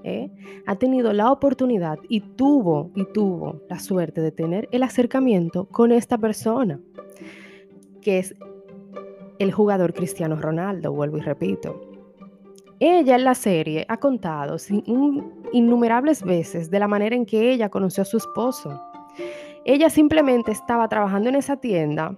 ¿eh? 0.03 0.31
ha 0.65 0.75
tenido 0.75 1.13
la 1.13 1.31
oportunidad 1.31 1.99
y 2.09 2.21
tuvo, 2.21 2.89
y 2.95 3.05
tuvo 3.13 3.61
la 3.69 3.77
suerte 3.77 4.19
de 4.19 4.31
tener 4.31 4.67
el 4.71 4.81
acercamiento 4.81 5.65
con 5.65 5.91
esta 5.91 6.17
persona, 6.17 6.79
que 8.01 8.17
es 8.17 8.33
el 9.37 9.51
jugador 9.51 9.93
Cristiano 9.93 10.35
Ronaldo, 10.37 10.93
vuelvo 10.93 11.17
y 11.17 11.21
repito. 11.21 11.79
Ella 12.79 13.17
en 13.17 13.23
la 13.23 13.35
serie 13.35 13.85
ha 13.87 13.97
contado 13.97 14.57
innumerables 15.53 16.23
veces 16.23 16.69
de 16.69 16.79
la 16.79 16.87
manera 16.87 17.15
en 17.15 17.25
que 17.25 17.51
ella 17.51 17.69
conoció 17.69 18.01
a 18.01 18.05
su 18.05 18.17
esposo. 18.17 18.81
Ella 19.63 19.89
simplemente 19.89 20.51
estaba 20.51 20.89
trabajando 20.89 21.29
en 21.29 21.35
esa 21.35 21.55
tienda 21.55 22.15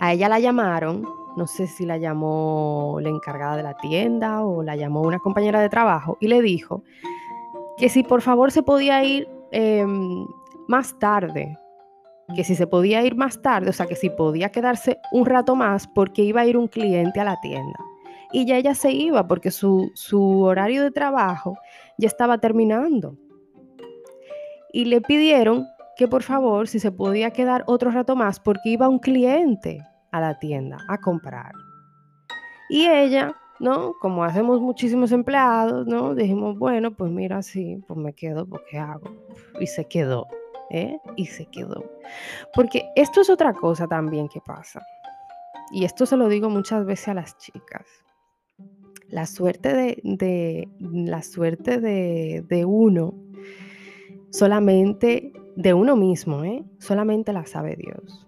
a 0.00 0.12
ella 0.12 0.28
la 0.28 0.38
llamaron, 0.38 1.04
no 1.36 1.46
sé 1.46 1.66
si 1.66 1.84
la 1.84 1.98
llamó 1.98 2.98
la 3.00 3.08
encargada 3.08 3.56
de 3.56 3.62
la 3.62 3.74
tienda 3.74 4.44
o 4.44 4.62
la 4.62 4.76
llamó 4.76 5.02
una 5.02 5.18
compañera 5.18 5.60
de 5.60 5.68
trabajo 5.68 6.16
y 6.20 6.28
le 6.28 6.42
dijo 6.42 6.82
que 7.76 7.88
si 7.88 8.02
por 8.02 8.22
favor 8.22 8.50
se 8.50 8.62
podía 8.62 9.04
ir 9.04 9.28
em, 9.52 10.26
más 10.66 10.98
tarde, 10.98 11.58
que 12.34 12.44
si 12.44 12.54
se 12.54 12.66
podía 12.66 13.04
ir 13.04 13.14
más 13.14 13.40
tarde, 13.40 13.70
o 13.70 13.72
sea, 13.72 13.86
que 13.86 13.96
si 13.96 14.10
podía 14.10 14.50
quedarse 14.50 14.98
un 15.12 15.26
rato 15.26 15.54
más 15.54 15.86
porque 15.86 16.22
iba 16.22 16.42
a 16.42 16.46
ir 16.46 16.56
un 16.56 16.68
cliente 16.68 17.20
a 17.20 17.24
la 17.24 17.40
tienda. 17.40 17.78
Y 18.32 18.44
ya 18.46 18.56
ella 18.56 18.74
se 18.74 18.92
iba 18.92 19.26
porque 19.26 19.50
su, 19.50 19.90
su 19.94 20.40
horario 20.40 20.82
de 20.82 20.90
trabajo 20.90 21.56
ya 21.96 22.08
estaba 22.08 22.38
terminando. 22.38 23.16
Y 24.72 24.84
le 24.84 25.00
pidieron 25.00 25.66
que 25.98 26.06
por 26.06 26.22
favor, 26.22 26.68
si 26.68 26.78
se 26.78 26.92
podía 26.92 27.32
quedar 27.32 27.64
otro 27.66 27.90
rato 27.90 28.14
más, 28.14 28.38
porque 28.38 28.68
iba 28.70 28.88
un 28.88 29.00
cliente 29.00 29.84
a 30.12 30.20
la 30.20 30.38
tienda 30.38 30.78
a 30.86 30.98
comprar. 30.98 31.50
Y 32.70 32.86
ella, 32.86 33.34
¿no? 33.58 33.94
Como 34.00 34.22
hacemos 34.22 34.60
muchísimos 34.60 35.10
empleados, 35.10 35.88
¿no? 35.88 36.14
Dijimos, 36.14 36.56
bueno, 36.56 36.92
pues 36.92 37.10
mira, 37.10 37.42
sí, 37.42 37.82
pues 37.88 37.98
me 37.98 38.12
quedo, 38.12 38.46
pues 38.46 38.62
¿qué 38.70 38.78
hago? 38.78 39.10
Y 39.58 39.66
se 39.66 39.86
quedó, 39.86 40.28
¿eh? 40.70 40.98
Y 41.16 41.26
se 41.26 41.46
quedó. 41.46 41.84
Porque 42.54 42.84
esto 42.94 43.20
es 43.20 43.28
otra 43.28 43.52
cosa 43.52 43.88
también 43.88 44.28
que 44.28 44.40
pasa. 44.40 44.80
Y 45.72 45.84
esto 45.84 46.06
se 46.06 46.16
lo 46.16 46.28
digo 46.28 46.48
muchas 46.48 46.84
veces 46.84 47.08
a 47.08 47.14
las 47.14 47.36
chicas. 47.38 47.86
La 49.10 49.26
suerte 49.26 49.74
de, 49.74 50.00
de 50.04 50.68
la 50.80 51.22
suerte 51.22 51.80
de, 51.80 52.44
de 52.48 52.64
uno 52.64 53.14
solamente 54.30 55.32
de 55.56 55.74
uno 55.74 55.96
mismo, 55.96 56.44
¿eh? 56.44 56.62
solamente 56.78 57.32
la 57.32 57.44
sabe 57.46 57.74
Dios. 57.76 58.26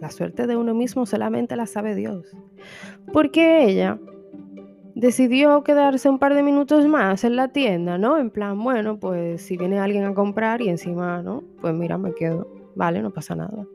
La 0.00 0.10
suerte 0.10 0.46
de 0.46 0.56
uno 0.56 0.74
mismo 0.74 1.06
solamente 1.06 1.56
la 1.56 1.66
sabe 1.66 1.94
Dios. 1.94 2.36
Porque 3.12 3.64
ella 3.64 3.98
decidió 4.94 5.64
quedarse 5.64 6.08
un 6.08 6.18
par 6.18 6.34
de 6.34 6.42
minutos 6.42 6.86
más 6.86 7.24
en 7.24 7.34
la 7.34 7.48
tienda, 7.48 7.98
¿no? 7.98 8.18
En 8.18 8.30
plan, 8.30 8.62
bueno, 8.62 9.00
pues 9.00 9.42
si 9.42 9.56
viene 9.56 9.80
alguien 9.80 10.04
a 10.04 10.14
comprar 10.14 10.60
y 10.60 10.68
encima, 10.68 11.22
¿no? 11.22 11.42
Pues 11.60 11.74
mira, 11.74 11.98
me 11.98 12.14
quedo. 12.14 12.46
Vale, 12.76 13.02
no 13.02 13.10
pasa 13.10 13.34
nada 13.34 13.66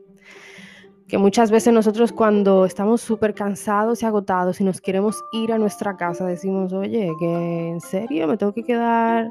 que 1.08 1.16
muchas 1.16 1.50
veces 1.50 1.72
nosotros 1.72 2.12
cuando 2.12 2.66
estamos 2.66 3.00
súper 3.00 3.34
cansados 3.34 4.02
y 4.02 4.06
agotados 4.06 4.60
y 4.60 4.64
nos 4.64 4.80
queremos 4.80 5.24
ir 5.32 5.52
a 5.52 5.58
nuestra 5.58 5.96
casa, 5.96 6.26
decimos, 6.26 6.72
oye, 6.74 7.10
que 7.18 7.68
en 7.68 7.80
serio 7.80 8.26
me 8.28 8.36
tengo 8.36 8.52
que 8.52 8.62
quedar 8.62 9.30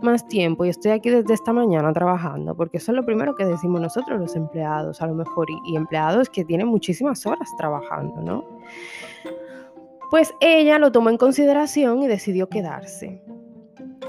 más 0.00 0.26
tiempo 0.28 0.64
y 0.64 0.68
estoy 0.68 0.92
aquí 0.92 1.10
desde 1.10 1.34
esta 1.34 1.52
mañana 1.52 1.92
trabajando, 1.92 2.54
porque 2.54 2.76
eso 2.76 2.92
es 2.92 2.96
lo 2.96 3.04
primero 3.04 3.34
que 3.34 3.44
decimos 3.44 3.80
nosotros 3.80 4.20
los 4.20 4.36
empleados, 4.36 5.02
a 5.02 5.08
lo 5.08 5.14
mejor, 5.14 5.50
y, 5.50 5.72
y 5.72 5.76
empleados 5.76 6.30
que 6.30 6.44
tienen 6.44 6.68
muchísimas 6.68 7.26
horas 7.26 7.50
trabajando, 7.58 8.22
¿no? 8.22 8.44
Pues 10.10 10.32
ella 10.40 10.78
lo 10.78 10.92
tomó 10.92 11.10
en 11.10 11.18
consideración 11.18 12.02
y 12.02 12.06
decidió 12.06 12.48
quedarse. 12.48 13.20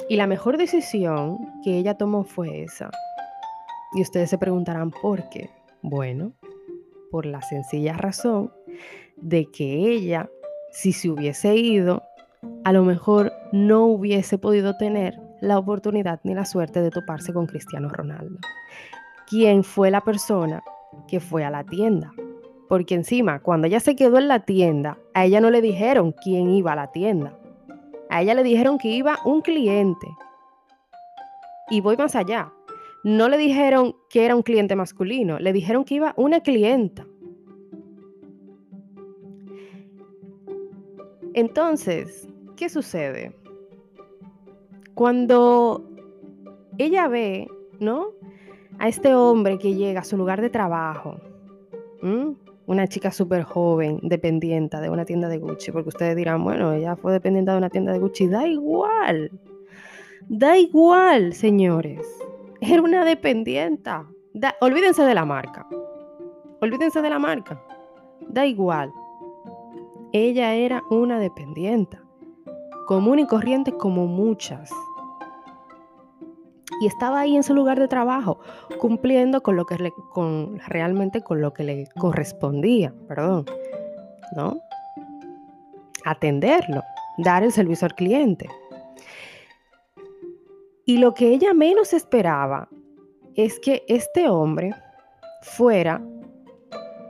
Y 0.07 0.15
la 0.17 0.27
mejor 0.27 0.57
decisión 0.57 1.39
que 1.63 1.79
ella 1.79 1.95
tomó 1.95 2.23
fue 2.23 2.61
esa. 2.63 2.91
Y 3.93 4.03
ustedes 4.03 4.29
se 4.29 4.37
preguntarán 4.37 4.91
por 4.91 5.27
qué. 5.29 5.49
Bueno, 5.81 6.33
por 7.11 7.25
la 7.25 7.41
sencilla 7.41 7.93
razón 7.93 8.51
de 9.15 9.45
que 9.51 9.91
ella, 9.91 10.29
si 10.71 10.93
se 10.93 11.09
hubiese 11.09 11.55
ido, 11.55 12.03
a 12.63 12.71
lo 12.71 12.83
mejor 12.83 13.33
no 13.51 13.85
hubiese 13.85 14.37
podido 14.37 14.75
tener 14.77 15.19
la 15.41 15.57
oportunidad 15.57 16.19
ni 16.23 16.33
la 16.33 16.45
suerte 16.45 16.81
de 16.81 16.91
toparse 16.91 17.33
con 17.33 17.47
Cristiano 17.47 17.89
Ronaldo, 17.89 18.39
quien 19.27 19.63
fue 19.63 19.91
la 19.91 20.01
persona 20.01 20.63
que 21.07 21.19
fue 21.19 21.43
a 21.43 21.49
la 21.49 21.63
tienda. 21.63 22.11
Porque 22.69 22.95
encima, 22.95 23.39
cuando 23.39 23.67
ella 23.67 23.79
se 23.79 23.95
quedó 23.95 24.17
en 24.17 24.27
la 24.27 24.41
tienda, 24.41 24.97
a 25.13 25.25
ella 25.25 25.39
no 25.39 25.49
le 25.49 25.61
dijeron 25.61 26.13
quién 26.23 26.49
iba 26.49 26.73
a 26.73 26.75
la 26.75 26.91
tienda. 26.91 27.37
A 28.09 28.21
ella 28.21 28.33
le 28.33 28.43
dijeron 28.43 28.77
que 28.77 28.89
iba 28.89 29.19
un 29.23 29.41
cliente. 29.41 30.07
Y 31.69 31.81
voy 31.81 31.95
más 31.97 32.15
allá 32.15 32.51
no 33.07 33.29
le 33.29 33.37
dijeron 33.37 33.95
que 34.09 34.25
era 34.25 34.35
un 34.35 34.41
cliente 34.41 34.75
masculino, 34.75 35.39
le 35.39 35.53
dijeron 35.53 35.85
que 35.85 35.95
iba 35.95 36.13
una 36.17 36.41
clienta. 36.41 37.07
Entonces, 41.33 42.27
¿qué 42.57 42.67
sucede? 42.67 43.33
Cuando 44.93 45.89
ella 46.77 47.07
ve, 47.07 47.47
¿no? 47.79 48.09
A 48.77 48.89
este 48.89 49.15
hombre 49.15 49.57
que 49.57 49.73
llega 49.73 50.01
a 50.01 50.03
su 50.03 50.17
lugar 50.17 50.41
de 50.41 50.49
trabajo, 50.49 51.15
una 52.65 52.87
chica 52.89 53.11
súper 53.11 53.43
joven, 53.43 54.01
dependiente 54.03 54.81
de 54.81 54.89
una 54.89 55.05
tienda 55.05 55.29
de 55.29 55.37
Gucci, 55.37 55.71
porque 55.71 55.87
ustedes 55.87 56.17
dirán, 56.17 56.43
bueno, 56.43 56.73
ella 56.73 56.97
fue 56.97 57.13
dependiente 57.13 57.51
de 57.51 57.57
una 57.57 57.69
tienda 57.69 57.93
de 57.93 57.99
Gucci, 57.99 58.27
da 58.27 58.45
igual, 58.45 59.31
da 60.27 60.57
igual, 60.57 61.31
señores. 61.31 62.05
Era 62.61 62.81
una 62.81 63.05
dependienta. 63.05 64.07
olvídense 64.61 65.03
de 65.03 65.13
la 65.13 65.25
marca. 65.25 65.67
Olvídense 66.61 67.01
de 67.01 67.09
la 67.09 67.19
marca. 67.19 67.61
Da 68.29 68.45
igual. 68.45 68.91
Ella 70.11 70.53
era 70.53 70.83
una 70.89 71.19
dependienta. 71.19 72.01
Común 72.87 73.19
y 73.19 73.27
corriente 73.27 73.73
como 73.73 74.07
muchas. 74.07 74.71
Y 76.81 76.87
estaba 76.87 77.19
ahí 77.19 77.35
en 77.35 77.43
su 77.43 77.53
lugar 77.53 77.79
de 77.79 77.87
trabajo, 77.87 78.39
cumpliendo 78.79 79.41
con 79.41 79.55
lo 79.55 79.65
que 79.65 79.77
le, 79.77 79.91
con, 80.13 80.59
realmente 80.67 81.21
con 81.21 81.41
lo 81.41 81.53
que 81.53 81.63
le 81.63 81.87
correspondía, 81.97 82.93
perdón, 83.07 83.45
¿no? 84.35 84.57
Atenderlo, 86.05 86.83
dar 87.17 87.43
el 87.43 87.51
servicio 87.51 87.85
al 87.85 87.95
cliente. 87.95 88.47
Y 90.87 90.99
lo 90.99 91.13
que 91.13 91.27
ella 91.27 91.53
menos 91.53 91.91
esperaba 91.91 92.69
es 93.35 93.59
que 93.59 93.83
este 93.89 94.29
hombre 94.29 94.73
fuera 95.41 96.01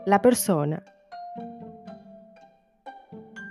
la 0.08 0.20
persona 0.20 0.84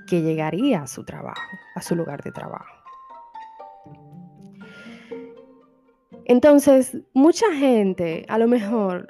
que 0.09 0.23
llegaría 0.23 0.83
a 0.83 0.87
su 0.89 1.05
trabajo, 1.05 1.41
a 1.77 1.81
su 1.81 1.95
lugar 1.95 2.25
de 2.25 2.33
trabajo. 2.33 2.75
Entonces, 6.25 6.99
mucha 7.15 7.47
gente 7.53 8.27
a 8.29 8.37
lo 8.39 8.49
mejor 8.49 9.07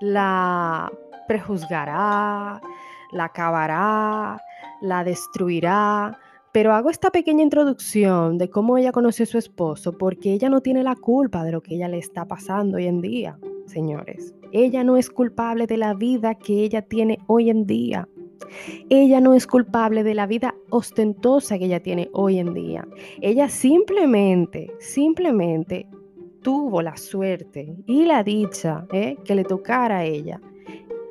la 0.00 0.92
prejuzgará, 1.26 2.60
la 3.12 3.24
acabará, 3.24 4.38
la 4.82 5.04
destruirá, 5.04 6.18
pero 6.58 6.72
hago 6.72 6.90
esta 6.90 7.12
pequeña 7.12 7.44
introducción 7.44 8.36
de 8.36 8.50
cómo 8.50 8.78
ella 8.78 8.90
conoció 8.90 9.22
a 9.22 9.26
su 9.26 9.38
esposo 9.38 9.96
porque 9.96 10.32
ella 10.32 10.48
no 10.48 10.60
tiene 10.60 10.82
la 10.82 10.96
culpa 10.96 11.44
de 11.44 11.52
lo 11.52 11.62
que 11.62 11.76
ella 11.76 11.86
le 11.86 11.98
está 11.98 12.26
pasando 12.26 12.78
hoy 12.78 12.88
en 12.88 13.00
día, 13.00 13.38
señores. 13.66 14.34
Ella 14.50 14.82
no 14.82 14.96
es 14.96 15.08
culpable 15.08 15.68
de 15.68 15.76
la 15.76 15.94
vida 15.94 16.34
que 16.34 16.64
ella 16.64 16.82
tiene 16.82 17.20
hoy 17.28 17.50
en 17.50 17.64
día. 17.64 18.08
Ella 18.88 19.20
no 19.20 19.34
es 19.34 19.46
culpable 19.46 20.02
de 20.02 20.16
la 20.16 20.26
vida 20.26 20.56
ostentosa 20.70 21.60
que 21.60 21.66
ella 21.66 21.80
tiene 21.80 22.10
hoy 22.12 22.40
en 22.40 22.52
día. 22.52 22.88
Ella 23.20 23.48
simplemente, 23.48 24.72
simplemente 24.80 25.86
tuvo 26.42 26.82
la 26.82 26.96
suerte 26.96 27.76
y 27.86 28.04
la 28.04 28.24
dicha 28.24 28.84
¿eh? 28.92 29.16
que 29.24 29.36
le 29.36 29.44
tocara 29.44 29.98
a 29.98 30.04
ella 30.06 30.40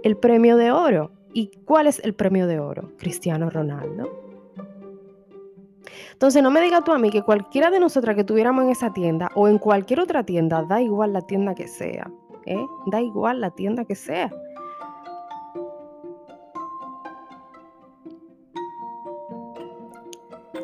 el 0.04 0.18
premio 0.18 0.58
de 0.58 0.74
oro. 0.74 1.12
¿Y 1.34 1.52
cuál 1.64 1.88
es 1.88 2.02
el 2.04 2.16
premio 2.16 2.48
de 2.48 2.60
oro? 2.60 2.92
Cristiano 2.98 3.50
Ronaldo. 3.50 4.27
Entonces 6.12 6.42
no 6.44 6.52
me 6.52 6.62
digas 6.62 6.84
tú 6.84 6.92
a 6.92 7.00
mí 7.00 7.10
que 7.10 7.22
cualquiera 7.22 7.70
de 7.70 7.80
nosotras 7.80 8.16
que 8.16 8.22
estuviéramos 8.22 8.64
en 8.66 8.72
esa 8.72 8.94
tienda 8.94 9.30
o 9.36 9.48
en 9.48 9.58
cualquier 9.58 10.00
otra 10.00 10.24
tienda, 10.24 10.64
da 10.64 10.82
igual 10.82 11.14
la 11.14 11.22
tienda 11.22 11.56
que 11.56 11.68
sea, 11.68 12.10
¿eh? 12.46 12.66
da 12.88 13.02
igual 13.02 13.42
la 13.42 13.52
tienda 13.52 13.86
que 13.86 13.96
sea. 13.96 14.32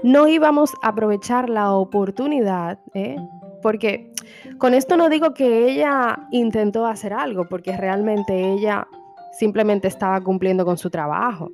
No 0.04 0.28
íbamos 0.28 0.74
a 0.82 0.90
aprovechar 0.90 1.50
la 1.50 1.72
oportunidad, 1.72 2.80
¿eh? 2.94 3.16
porque 3.62 4.12
con 4.58 4.74
esto 4.74 4.98
no 4.98 5.10
digo 5.10 5.34
que 5.34 5.72
ella 5.72 6.28
intentó 6.32 6.86
hacer 6.86 7.14
algo, 7.14 7.48
porque 7.48 7.76
realmente 7.78 8.52
ella 8.54 8.86
simplemente 9.32 9.88
estaba 9.88 10.22
cumpliendo 10.22 10.66
con 10.66 10.78
su 10.78 10.90
trabajo. 10.90 11.52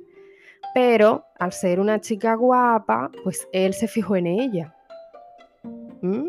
Pero 0.74 1.24
al 1.38 1.52
ser 1.52 1.80
una 1.80 2.00
chica 2.00 2.34
guapa, 2.34 3.10
pues 3.24 3.48
él 3.52 3.74
se 3.74 3.88
fijó 3.88 4.16
en 4.16 4.26
ella. 4.26 4.74
¿Mm? 6.02 6.28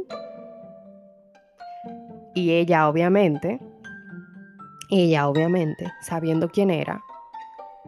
Y 2.34 2.52
ella 2.52 2.88
obviamente, 2.88 3.60
ella 4.90 5.28
obviamente, 5.28 5.92
sabiendo 6.02 6.50
quién 6.50 6.70
era, 6.70 7.02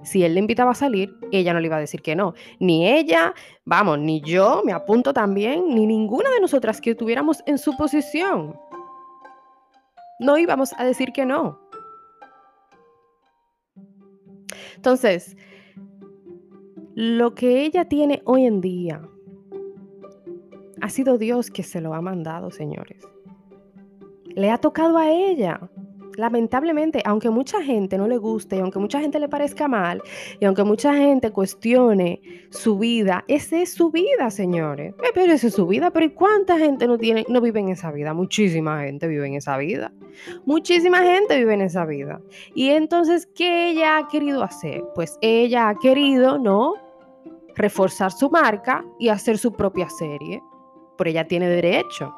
si 0.03 0.23
él 0.23 0.33
le 0.33 0.39
invitaba 0.39 0.71
a 0.71 0.75
salir, 0.75 1.15
ella 1.31 1.53
no 1.53 1.59
le 1.59 1.67
iba 1.67 1.77
a 1.77 1.79
decir 1.79 2.01
que 2.01 2.15
no. 2.15 2.33
Ni 2.59 2.87
ella, 2.87 3.33
vamos, 3.63 3.99
ni 3.99 4.21
yo, 4.21 4.61
me 4.65 4.73
apunto 4.73 5.13
también, 5.13 5.73
ni 5.73 5.85
ninguna 5.85 6.29
de 6.31 6.41
nosotras 6.41 6.81
que 6.81 6.91
estuviéramos 6.91 7.41
en 7.45 7.57
su 7.57 7.75
posición. 7.77 8.59
No 10.19 10.37
íbamos 10.37 10.73
a 10.77 10.83
decir 10.83 11.11
que 11.13 11.25
no. 11.25 11.59
Entonces, 14.75 15.37
lo 16.95 17.33
que 17.33 17.63
ella 17.63 17.85
tiene 17.85 18.21
hoy 18.25 18.45
en 18.45 18.61
día 18.61 19.01
ha 20.81 20.89
sido 20.89 21.17
Dios 21.17 21.49
que 21.49 21.63
se 21.63 21.81
lo 21.81 21.93
ha 21.93 22.01
mandado, 22.01 22.51
señores. 22.51 23.07
Le 24.35 24.51
ha 24.51 24.57
tocado 24.57 24.97
a 24.97 25.09
ella 25.09 25.69
lamentablemente, 26.17 27.01
aunque 27.05 27.29
mucha 27.29 27.61
gente 27.61 27.97
no 27.97 28.07
le 28.07 28.17
guste, 28.17 28.57
y 28.57 28.59
aunque 28.59 28.79
mucha 28.79 28.99
gente 28.99 29.19
le 29.19 29.29
parezca 29.29 29.67
mal, 29.67 30.01
y 30.39 30.45
aunque 30.45 30.63
mucha 30.63 30.93
gente 30.93 31.31
cuestione 31.31 32.21
su 32.49 32.77
vida, 32.77 33.23
esa 33.27 33.61
es 33.61 33.73
su 33.73 33.91
vida, 33.91 34.29
señores. 34.29 34.93
Eh, 35.03 35.11
pero 35.13 35.33
esa 35.33 35.47
es 35.47 35.53
su 35.53 35.67
vida, 35.67 35.91
pero 35.91 36.05
¿y 36.05 36.09
cuánta 36.09 36.57
gente 36.57 36.87
no, 36.87 36.97
tiene, 36.97 37.25
no 37.29 37.41
vive 37.41 37.59
en 37.59 37.69
esa 37.69 37.91
vida? 37.91 38.13
Muchísima 38.13 38.81
gente 38.81 39.07
vive 39.07 39.27
en 39.27 39.35
esa 39.35 39.57
vida. 39.57 39.91
Muchísima 40.45 40.99
gente 40.99 41.37
vive 41.37 41.53
en 41.53 41.61
esa 41.61 41.85
vida. 41.85 42.21
Y 42.53 42.69
entonces, 42.69 43.25
¿qué 43.25 43.71
ella 43.71 43.97
ha 43.97 44.07
querido 44.07 44.43
hacer? 44.43 44.83
Pues 44.95 45.17
ella 45.21 45.69
ha 45.69 45.75
querido, 45.79 46.37
¿no? 46.37 46.82
Reforzar 47.55 48.11
su 48.11 48.29
marca 48.29 48.83
y 48.99 49.09
hacer 49.09 49.37
su 49.37 49.53
propia 49.53 49.89
serie. 49.89 50.41
Pero 50.97 51.09
ella 51.09 51.27
tiene 51.27 51.47
derecho. 51.47 52.13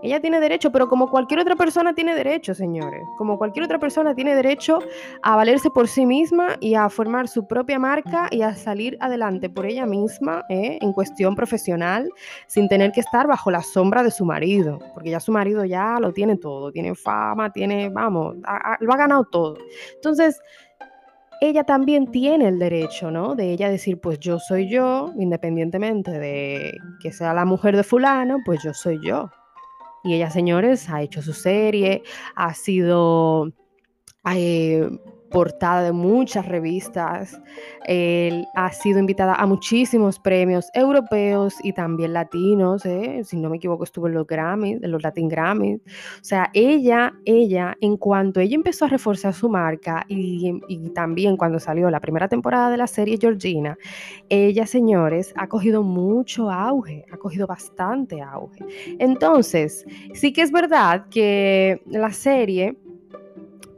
Ella 0.00 0.20
tiene 0.20 0.38
derecho, 0.38 0.70
pero 0.70 0.88
como 0.88 1.10
cualquier 1.10 1.40
otra 1.40 1.56
persona 1.56 1.92
tiene 1.92 2.14
derecho, 2.14 2.54
señores. 2.54 3.02
Como 3.16 3.36
cualquier 3.36 3.64
otra 3.64 3.80
persona 3.80 4.14
tiene 4.14 4.34
derecho 4.36 4.78
a 5.22 5.34
valerse 5.34 5.70
por 5.70 5.88
sí 5.88 6.06
misma 6.06 6.56
y 6.60 6.74
a 6.74 6.88
formar 6.88 7.26
su 7.26 7.46
propia 7.48 7.80
marca 7.80 8.28
y 8.30 8.42
a 8.42 8.54
salir 8.54 8.96
adelante 9.00 9.50
por 9.50 9.66
ella 9.66 9.86
misma 9.86 10.44
¿eh? 10.50 10.78
en 10.80 10.92
cuestión 10.92 11.34
profesional 11.34 12.08
sin 12.46 12.68
tener 12.68 12.92
que 12.92 13.00
estar 13.00 13.26
bajo 13.26 13.50
la 13.50 13.62
sombra 13.62 14.04
de 14.04 14.12
su 14.12 14.24
marido. 14.24 14.78
Porque 14.94 15.10
ya 15.10 15.20
su 15.20 15.32
marido 15.32 15.64
ya 15.64 15.98
lo 16.00 16.12
tiene 16.12 16.36
todo. 16.36 16.70
Tiene 16.70 16.94
fama, 16.94 17.52
tiene, 17.52 17.88
vamos, 17.88 18.36
lo 18.80 18.92
ha 18.92 18.96
ganado 18.96 19.24
todo. 19.24 19.58
Entonces, 19.96 20.40
ella 21.40 21.64
también 21.64 22.10
tiene 22.10 22.48
el 22.48 22.58
derecho, 22.58 23.10
¿no? 23.10 23.34
De 23.34 23.52
ella 23.52 23.70
decir, 23.70 24.00
pues 24.00 24.18
yo 24.18 24.38
soy 24.38 24.68
yo, 24.68 25.12
independientemente 25.18 26.10
de 26.10 26.76
que 27.00 27.12
sea 27.12 27.34
la 27.34 27.44
mujer 27.44 27.76
de 27.76 27.84
fulano, 27.84 28.38
pues 28.44 28.62
yo 28.62 28.74
soy 28.74 28.98
yo. 29.04 29.30
Y 30.04 30.14
ella, 30.14 30.30
señores, 30.30 30.88
ha 30.90 31.02
hecho 31.02 31.22
su 31.22 31.32
serie, 31.32 32.02
ha 32.34 32.54
sido 32.54 33.52
eh, 34.34 34.88
portada 35.30 35.82
de 35.82 35.92
muchas 35.92 36.46
revistas, 36.46 37.40
ha 38.54 38.72
sido 38.72 38.98
invitada 38.98 39.34
a 39.34 39.46
muchísimos 39.46 40.18
premios 40.18 40.68
europeos 40.74 41.54
y 41.62 41.72
también 41.72 42.12
latinos, 42.12 42.84
¿eh? 42.84 43.22
si 43.24 43.36
no 43.36 43.48
me 43.48 43.56
equivoco 43.56 43.84
estuvo 43.84 44.06
en 44.06 44.14
los 44.14 44.26
Grammys, 44.26 44.82
en 44.82 44.90
los 44.90 45.02
Latin 45.02 45.28
Grammys. 45.28 45.80
O 45.80 46.24
sea, 46.24 46.50
ella, 46.52 47.14
ella, 47.24 47.76
en 47.80 47.96
cuanto 47.96 48.40
ella 48.40 48.54
empezó 48.54 48.84
a 48.84 48.88
reforzar 48.88 49.34
su 49.34 49.48
marca 49.48 50.04
y 50.08 50.60
también 50.94 51.36
cuando 51.36 51.58
salió 51.58 51.90
la 51.90 52.00
primera 52.00 52.28
temporada 52.28 52.70
de 52.70 52.76
la 52.76 52.86
serie 52.86 53.18
Georgina, 53.20 53.78
ella, 54.28 54.66
señores, 54.66 55.32
ha 55.36 55.48
cogido 55.48 55.82
mucho 55.82 56.50
auge, 56.50 57.04
ha 57.12 57.16
cogido 57.16 57.46
bastante 57.46 58.20
auge. 58.20 58.64
Entonces, 58.98 59.86
sí 60.14 60.32
que 60.32 60.42
es 60.42 60.52
verdad 60.52 61.06
que 61.10 61.82
la 61.86 62.12
serie 62.12 62.76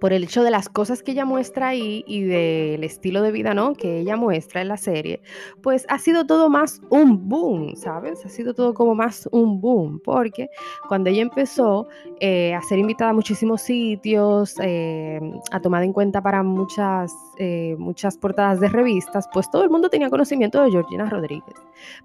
por 0.01 0.13
el 0.13 0.25
hecho 0.25 0.43
de 0.43 0.51
las 0.51 0.69
cosas 0.69 1.03
que 1.03 1.13
ella 1.13 1.25
muestra 1.25 1.69
ahí 1.69 2.05
y 2.07 2.23
del 2.23 2.83
estilo 2.85 3.23
de 3.23 3.33
vida, 3.33 3.55
¿no? 3.55 3.75
Que 3.75 4.01
ella 4.01 4.17
muestra 4.17 4.63
en 4.63 4.69
la 4.69 4.77
serie, 4.77 5.21
pues 5.63 5.87
ha 5.89 5.99
sido 5.99 6.27
todo 6.27 6.49
más 6.49 6.81
un 6.89 7.29
boom, 7.29 7.77
¿sabes? 7.77 8.25
Ha 8.25 8.29
sido 8.29 8.55
todo 8.55 8.75
como 8.75 8.95
más 8.95 9.29
un 9.31 9.61
boom, 9.61 10.01
porque 10.03 10.49
cuando 10.89 11.11
ella 11.11 11.23
empezó 11.23 11.87
eh, 12.21 12.55
a 12.55 12.63
ser 12.63 12.79
invitada 12.79 13.11
a 13.11 13.15
muchísimos 13.15 13.63
sitios, 13.63 14.55
eh, 14.63 15.21
a 15.51 15.61
tomar 15.61 15.83
en 15.83 15.93
cuenta 15.93 16.23
para 16.23 16.43
muchas, 16.43 17.13
eh, 17.39 17.77
muchas 17.79 18.17
portadas 18.17 18.61
de 18.61 18.69
revistas, 18.69 19.29
pues 19.33 19.51
todo 19.51 19.65
el 19.65 19.71
mundo 19.71 19.91
tenía 19.91 20.11
conocimiento 20.11 20.63
de 20.63 20.71
Georgina 20.71 21.09
Rodríguez. 21.09 21.55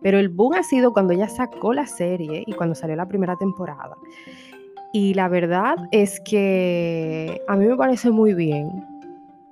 Pero 0.01 0.19
el 0.19 0.29
boom 0.29 0.53
ha 0.55 0.63
sido 0.63 0.93
cuando 0.93 1.13
ella 1.13 1.29
sacó 1.29 1.73
la 1.73 1.88
serie 1.88 2.43
y 2.45 2.53
cuando 2.53 2.75
salió 2.75 2.95
la 2.95 3.08
primera 3.08 3.36
temporada. 3.36 3.97
Y 4.95 5.13
la 5.13 5.27
verdad 5.27 5.75
es 5.91 6.21
que 6.21 7.41
a 7.49 7.58
mí 7.58 7.67
me 7.67 7.75
parece 7.75 8.12
muy 8.12 8.34
bien. 8.34 8.69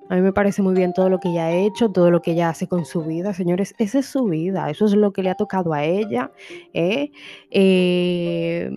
A 0.10 0.16
mí 0.16 0.22
me 0.22 0.32
parece 0.32 0.62
muy 0.62 0.74
bien 0.74 0.94
todo 0.94 1.10
lo 1.10 1.20
que 1.20 1.28
ella 1.32 1.48
ha 1.48 1.52
hecho, 1.52 1.92
todo 1.92 2.12
lo 2.12 2.22
que 2.22 2.32
ella 2.32 2.48
hace 2.48 2.66
con 2.70 2.86
su 2.86 3.04
vida. 3.04 3.34
Señores, 3.34 3.76
esa 3.78 4.00
es 4.00 4.06
su 4.06 4.24
vida, 4.24 4.70
eso 4.70 4.86
es 4.86 4.94
lo 4.94 5.12
que 5.12 5.22
le 5.22 5.30
ha 5.30 5.36
tocado 5.36 5.74
a 5.74 5.84
ella. 5.84 6.32
¿eh? 6.74 7.12
Eh, 7.52 8.72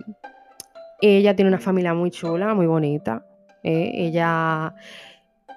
ella 0.99 1.35
tiene 1.37 1.47
una 1.47 1.59
familia 1.59 1.93
muy 1.93 2.11
chula, 2.11 2.53
muy 2.53 2.65
bonita. 2.65 3.25
¿eh? 3.63 3.91
Ella... 3.93 4.75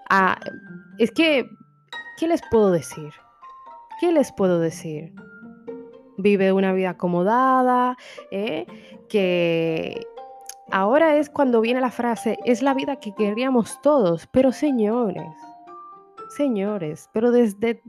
Ah, 0.09 0.39
es 0.97 1.11
que, 1.11 1.45
¿qué 2.21 2.29
les 2.29 2.41
puedo 2.53 2.71
decir? 2.71 3.11
¿Qué 3.99 4.13
les 4.13 4.31
puedo 4.31 4.61
decir? 4.61 5.13
Vive 6.19 6.53
una 6.53 6.73
vida 6.73 6.91
acomodada, 6.91 7.97
que 9.09 10.07
Ahora 10.73 11.17
es 11.17 11.29
cuando 11.29 11.61
viene 11.61 11.81
la 11.81 11.91
frase, 11.91 12.39
es 12.45 12.63
la 12.63 12.75
vida 12.75 12.97
que 12.97 13.13
queríamos 13.15 13.81
todos, 13.83 14.29
pero 14.29 14.53
señores, 14.53 15.33
señores, 16.37 17.11
pero 17.13 17.33
desde, 17.33 17.83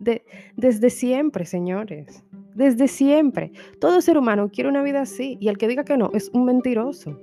desde 0.56 0.90
siempre, 0.90 1.46
señores, 1.46 2.24
desde 2.56 2.88
siempre, 2.88 3.52
todo 3.80 4.02
ser 4.02 4.18
humano 4.18 4.50
quiere 4.52 4.70
una 4.70 4.82
vida 4.82 5.02
así 5.02 5.38
y 5.40 5.48
el 5.48 5.58
que 5.58 5.68
diga 5.68 5.84
que 5.84 5.98
no 5.98 6.10
es 6.14 6.30
un 6.34 6.46
mentiroso. 6.46 7.18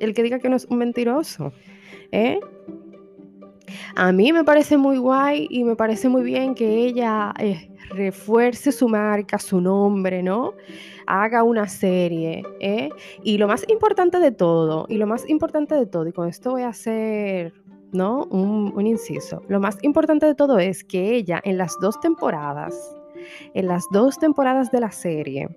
El 0.00 0.14
que 0.14 0.22
diga 0.22 0.38
que 0.38 0.48
no 0.48 0.56
es 0.56 0.64
un 0.64 0.78
mentiroso. 0.78 1.52
¿eh? 2.10 2.40
A 3.94 4.12
mí 4.12 4.32
me 4.32 4.44
parece 4.44 4.76
muy 4.76 4.96
guay 4.96 5.46
y 5.50 5.64
me 5.64 5.76
parece 5.76 6.08
muy 6.08 6.22
bien 6.22 6.54
que 6.54 6.86
ella 6.86 7.32
eh, 7.38 7.70
refuerce 7.90 8.72
su 8.72 8.88
marca, 8.88 9.38
su 9.38 9.60
nombre, 9.60 10.22
¿no? 10.22 10.54
Haga 11.06 11.42
una 11.42 11.68
serie. 11.68 12.42
¿eh? 12.60 12.90
Y 13.22 13.38
lo 13.38 13.48
más 13.48 13.64
importante 13.68 14.18
de 14.18 14.32
todo, 14.32 14.86
y 14.88 14.96
lo 14.96 15.06
más 15.06 15.28
importante 15.28 15.74
de 15.74 15.86
todo, 15.86 16.06
y 16.06 16.12
con 16.12 16.28
esto 16.28 16.52
voy 16.52 16.62
a 16.62 16.68
hacer 16.68 17.52
¿no? 17.92 18.24
Un, 18.30 18.72
un, 18.74 18.86
inciso. 18.86 19.42
Lo 19.48 19.60
más 19.60 19.78
importante 19.82 20.26
de 20.26 20.34
todo 20.34 20.58
es 20.58 20.84
que 20.84 21.14
ella 21.14 21.40
en 21.44 21.56
las 21.56 21.78
dos 21.80 21.98
temporadas, 22.00 22.74
en 23.54 23.68
las 23.68 23.86
dos 23.90 24.18
temporadas 24.18 24.70
de 24.70 24.80
la 24.80 24.90
serie, 24.90 25.48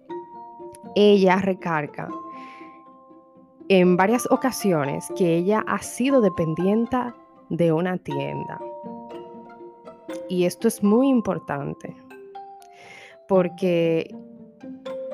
ella 0.95 1.37
recarga 1.37 2.07
en 3.67 3.97
varias 3.97 4.29
ocasiones 4.31 5.07
que 5.17 5.37
ella 5.37 5.63
ha 5.67 5.79
sido 5.79 6.21
dependiente 6.21 6.97
de 7.49 7.71
una 7.71 7.97
tienda. 7.97 8.59
Y 10.29 10.45
esto 10.45 10.67
es 10.67 10.83
muy 10.83 11.09
importante 11.09 11.95
porque 13.29 14.13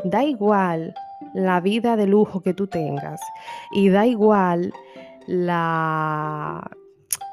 da 0.06 0.24
igual 0.24 0.96
la 1.34 1.60
vida 1.60 1.98
de 1.98 2.08
lujo 2.08 2.42
que 2.42 2.54
tú 2.54 2.66
tengas 2.66 3.20
y 3.74 3.90
da 3.90 4.08
igual 4.08 4.74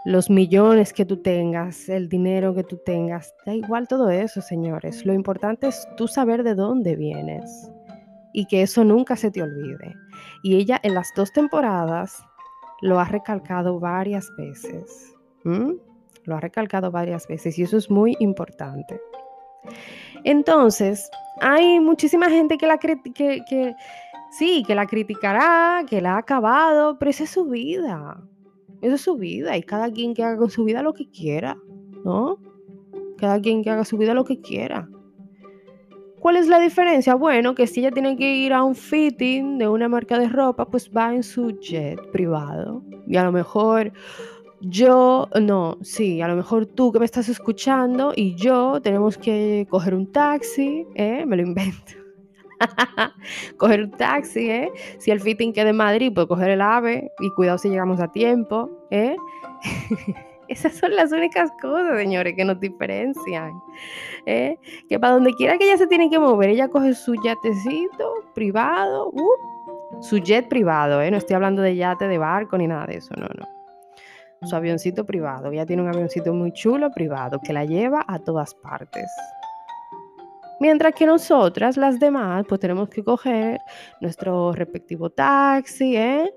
los 0.05 0.29
millones 0.29 0.93
que 0.93 1.07
tú 1.07 1.23
tengas, 1.23 1.89
el 1.89 2.09
dinero 2.09 2.53
que 2.53 2.65
tú 2.65 2.81
tengas, 2.85 3.33
da 3.47 3.55
igual 3.55 3.87
todo 3.87 4.11
eso, 4.11 4.43
señores. 4.43 5.07
Lo 5.07 5.15
importante 5.15 5.69
es 5.69 5.87
tú 5.97 6.09
saber 6.09 6.43
de 6.43 6.57
dónde 6.57 6.97
vienes 6.97 7.71
y 8.33 8.47
que 8.47 8.63
eso 8.63 8.83
nunca 8.83 9.15
se 9.15 9.31
te 9.31 9.41
olvide. 9.41 9.95
Y 10.43 10.57
ella 10.57 10.81
en 10.83 10.95
las 10.95 11.13
dos 11.15 11.33
temporadas 11.33 12.25
lo 12.81 12.99
ha 12.99 13.05
recalcado 13.05 13.79
varias 13.79 14.29
veces. 14.37 15.15
Lo 15.45 16.37
ha 16.37 16.41
recalcado 16.41 16.91
varias 16.91 17.29
veces 17.29 17.57
y 17.57 17.63
eso 17.63 17.77
es 17.77 17.89
muy 17.89 18.17
importante. 18.19 19.01
Entonces, 20.25 21.11
hay 21.41 21.81
muchísima 21.81 22.29
gente 22.29 22.59
que 22.59 22.67
la 22.67 22.79
que, 22.79 22.99
que 23.15 23.75
sí, 24.31 24.65
que 24.67 24.75
la 24.75 24.87
criticará, 24.87 25.85
que 25.89 26.01
la 26.01 26.15
ha 26.15 26.19
acabado, 26.19 26.99
pero 26.99 27.11
esa 27.11 27.25
es 27.25 27.31
su 27.31 27.45
vida. 27.45 28.21
Esa 28.81 28.97
es 28.97 29.01
su 29.01 29.17
vida 29.17 29.57
y 29.57 29.63
cada 29.63 29.91
quien 29.91 30.13
que 30.15 30.25
haga 30.25 30.37
con 30.37 30.51
su 30.51 30.65
vida 30.65 30.83
lo 30.83 30.93
que 30.93 31.09
quiera, 31.09 31.57
¿no? 32.05 32.39
Cada 33.17 33.41
quien 33.41 33.63
que 33.63 33.71
haga 33.71 33.85
su 33.85 33.97
vida 33.97 34.13
lo 34.13 34.25
que 34.25 34.41
quiera. 34.41 34.89
¿Cuál 36.19 36.37
es 36.37 36.49
la 36.49 36.59
diferencia? 36.59 37.15
Bueno, 37.15 37.55
que 37.55 37.67
si 37.67 37.81
ella 37.81 37.91
tiene 37.91 38.17
que 38.17 38.35
ir 38.37 38.53
a 38.53 38.63
un 38.63 38.75
fitting 38.75 39.59
de 39.59 39.69
una 39.69 39.89
marca 39.89 40.19
de 40.19 40.29
ropa, 40.29 40.67
pues 40.67 40.91
va 40.91 41.13
en 41.15 41.23
su 41.23 41.59
jet 41.61 42.01
privado. 42.13 42.83
Y 43.09 43.17
a 43.17 43.25
lo 43.25 43.33
mejor 43.33 43.93
yo, 44.63 45.29
no, 45.41 45.77
sí, 45.83 46.23
a 46.23 46.29
lo 46.29 46.37
mejor 46.37 46.67
tú 46.67 46.93
que 46.93 47.01
me 47.01 47.05
estás 47.05 47.29
escuchando 47.29 48.13
y 48.15 48.37
yo 48.37 48.81
tenemos 48.81 49.19
que 49.19 49.67
coger 49.69 49.95
un 49.95 50.11
taxi, 50.13 50.87
¿eh? 50.95 51.25
Me 51.27 51.37
lo 51.37 51.43
invento. 51.43 51.93
coger 53.59 53.83
un 53.83 53.91
taxi, 53.91 54.51
¿eh? 54.51 54.73
Si 54.99 55.11
el 55.11 55.21
fitting 55.21 55.53
queda 55.53 55.71
en 55.71 55.77
Madrid, 55.77 56.13
pues 56.15 56.29
coger 56.29 56.51
el 56.51 56.61
AVE 56.61 57.11
y 57.19 57.31
cuidado 57.31 57.59
si 57.59 57.71
llegamos 57.71 58.01
a 58.01 58.13
tiempo, 58.13 58.71
¿eh? 58.91 59.17
Esas 60.49 60.75
son 60.75 60.95
las 60.95 61.11
únicas 61.13 61.51
cosas, 61.61 61.99
señores, 61.99 62.35
que 62.37 62.45
nos 62.45 62.61
diferencian. 62.61 63.53
¿eh? 64.27 64.59
Que 64.89 65.01
para 65.01 65.15
donde 65.15 65.33
quiera 65.35 65.59
que 65.59 65.65
ella 65.65 65.77
se 65.77 65.89
tiene 65.89 66.09
que 66.09 66.19
mover, 66.21 66.51
ella 66.51 66.69
coge 66.69 66.95
su 66.95 67.15
yatecito 67.15 68.13
privado, 68.35 69.09
uh, 69.09 70.03
su 70.03 70.19
jet 70.19 70.49
privado, 70.49 71.01
¿eh? 71.01 71.11
no 71.11 71.17
estoy 71.17 71.35
hablando 71.35 71.63
de 71.63 71.75
yate 71.75 72.07
de 72.07 72.19
barco 72.19 72.59
ni 72.59 72.67
nada 72.69 72.87
de 72.87 72.99
eso, 72.99 73.15
no, 73.17 73.27
no. 73.27 73.52
Su 74.45 74.57
avioncito 74.57 75.05
privado. 75.07 75.51
Ella 75.51 75.67
tiene 75.67 75.83
un 75.83 75.89
avioncito 75.89 76.35
muy 76.35 76.53
chulo 76.53 76.91
privado 76.91 77.41
que 77.41 77.53
la 77.53 77.65
lleva 77.65 78.05
a 78.09 78.19
todas 78.19 78.55
partes. 78.55 79.11
Mientras 80.63 80.95
que 80.95 81.07
nosotras, 81.07 81.77
las 81.77 81.99
demás, 81.99 82.45
pues 82.49 82.61
tenemos 82.61 82.89
que 82.89 83.03
coger 83.03 83.59
nuestro 84.01 84.53
respectivo 84.53 85.11
taxi, 85.11 85.97
¿eh? 85.97 86.31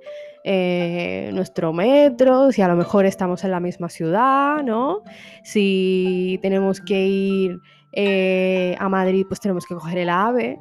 Eh, 0.44 1.30
nuestro 1.34 1.74
metro, 1.74 2.52
si 2.52 2.62
a 2.62 2.68
lo 2.68 2.76
mejor 2.76 3.06
estamos 3.06 3.44
en 3.44 3.52
la 3.52 3.60
misma 3.60 3.88
ciudad, 3.88 4.63
¿no? 4.63 5.04
Si 5.44 6.39
tenemos 6.41 6.82
que 6.82 7.06
ir 7.06 7.60
eh, 7.94 8.76
a 8.80 8.89
Madrid, 8.89 9.26
pues 9.28 9.39
tenemos 9.39 9.65
que 9.65 9.76
coger 9.76 10.00
el 10.00 10.10
AVE. 10.10 10.60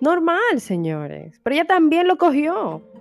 Normal, 0.00 0.60
señores. 0.60 1.40
Pero 1.42 1.54
ella 1.54 1.64
también 1.64 2.06
lo 2.06 2.16
cogió. 2.16 2.93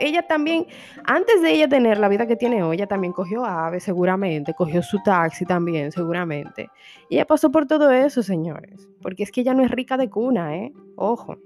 Ella 0.00 0.22
también, 0.22 0.66
antes 1.04 1.42
de 1.42 1.52
ella 1.52 1.68
tener 1.68 1.98
la 1.98 2.08
vida 2.08 2.26
que 2.26 2.34
tiene 2.34 2.62
hoy, 2.62 2.76
ella 2.76 2.86
también 2.86 3.12
cogió 3.12 3.44
AVE, 3.44 3.80
seguramente, 3.80 4.54
cogió 4.54 4.82
su 4.82 4.98
taxi 5.02 5.44
también, 5.44 5.92
seguramente. 5.92 6.70
Y 7.10 7.16
ella 7.16 7.26
pasó 7.26 7.52
por 7.52 7.66
todo 7.66 7.90
eso, 7.90 8.22
señores. 8.22 8.88
Porque 9.02 9.22
es 9.22 9.30
que 9.30 9.42
ella 9.42 9.52
no 9.52 9.62
es 9.62 9.70
rica 9.70 9.98
de 9.98 10.08
cuna, 10.08 10.56
¿eh? 10.56 10.72
Ojo. 10.96 11.36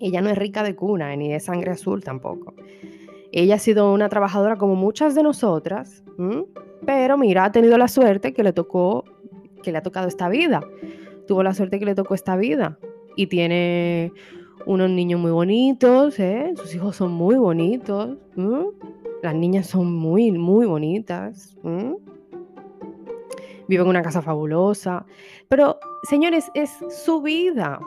Ella 0.00 0.22
no 0.22 0.30
es 0.30 0.38
rica 0.38 0.62
de 0.62 0.76
cuna, 0.76 1.14
ni 1.16 1.28
de 1.28 1.40
sangre 1.40 1.72
azul 1.72 2.04
tampoco. 2.04 2.54
Ella 3.32 3.56
ha 3.56 3.58
sido 3.58 3.92
una 3.92 4.08
trabajadora 4.08 4.56
como 4.56 4.76
muchas 4.76 5.16
de 5.16 5.24
nosotras, 5.24 6.04
pero 6.86 7.18
mira, 7.18 7.44
ha 7.44 7.52
tenido 7.52 7.76
la 7.78 7.88
suerte 7.88 8.32
que 8.32 8.44
le 8.44 8.52
tocó, 8.52 9.04
que 9.62 9.72
le 9.72 9.78
ha 9.78 9.82
tocado 9.82 10.06
esta 10.06 10.28
vida. 10.28 10.60
Tuvo 11.26 11.42
la 11.42 11.52
suerte 11.52 11.80
que 11.80 11.84
le 11.84 11.94
tocó 11.96 12.14
esta 12.14 12.36
vida 12.36 12.78
y 13.16 13.26
tiene 13.26 14.12
unos 14.66 14.90
niños 14.90 15.20
muy 15.20 15.30
bonitos, 15.30 16.18
¿eh? 16.18 16.52
sus 16.56 16.74
hijos 16.74 16.96
son 16.96 17.12
muy 17.12 17.36
bonitos, 17.36 18.16
las 19.22 19.34
niñas 19.34 19.66
son 19.66 19.94
muy, 19.94 20.32
muy 20.32 20.66
bonitas, 20.66 21.56
vive 23.68 23.82
en 23.82 23.88
una 23.88 24.02
casa 24.02 24.22
fabulosa, 24.22 25.06
pero 25.48 25.78
señores, 26.08 26.50
es 26.54 26.70
su 26.88 27.22
vida, 27.22 27.80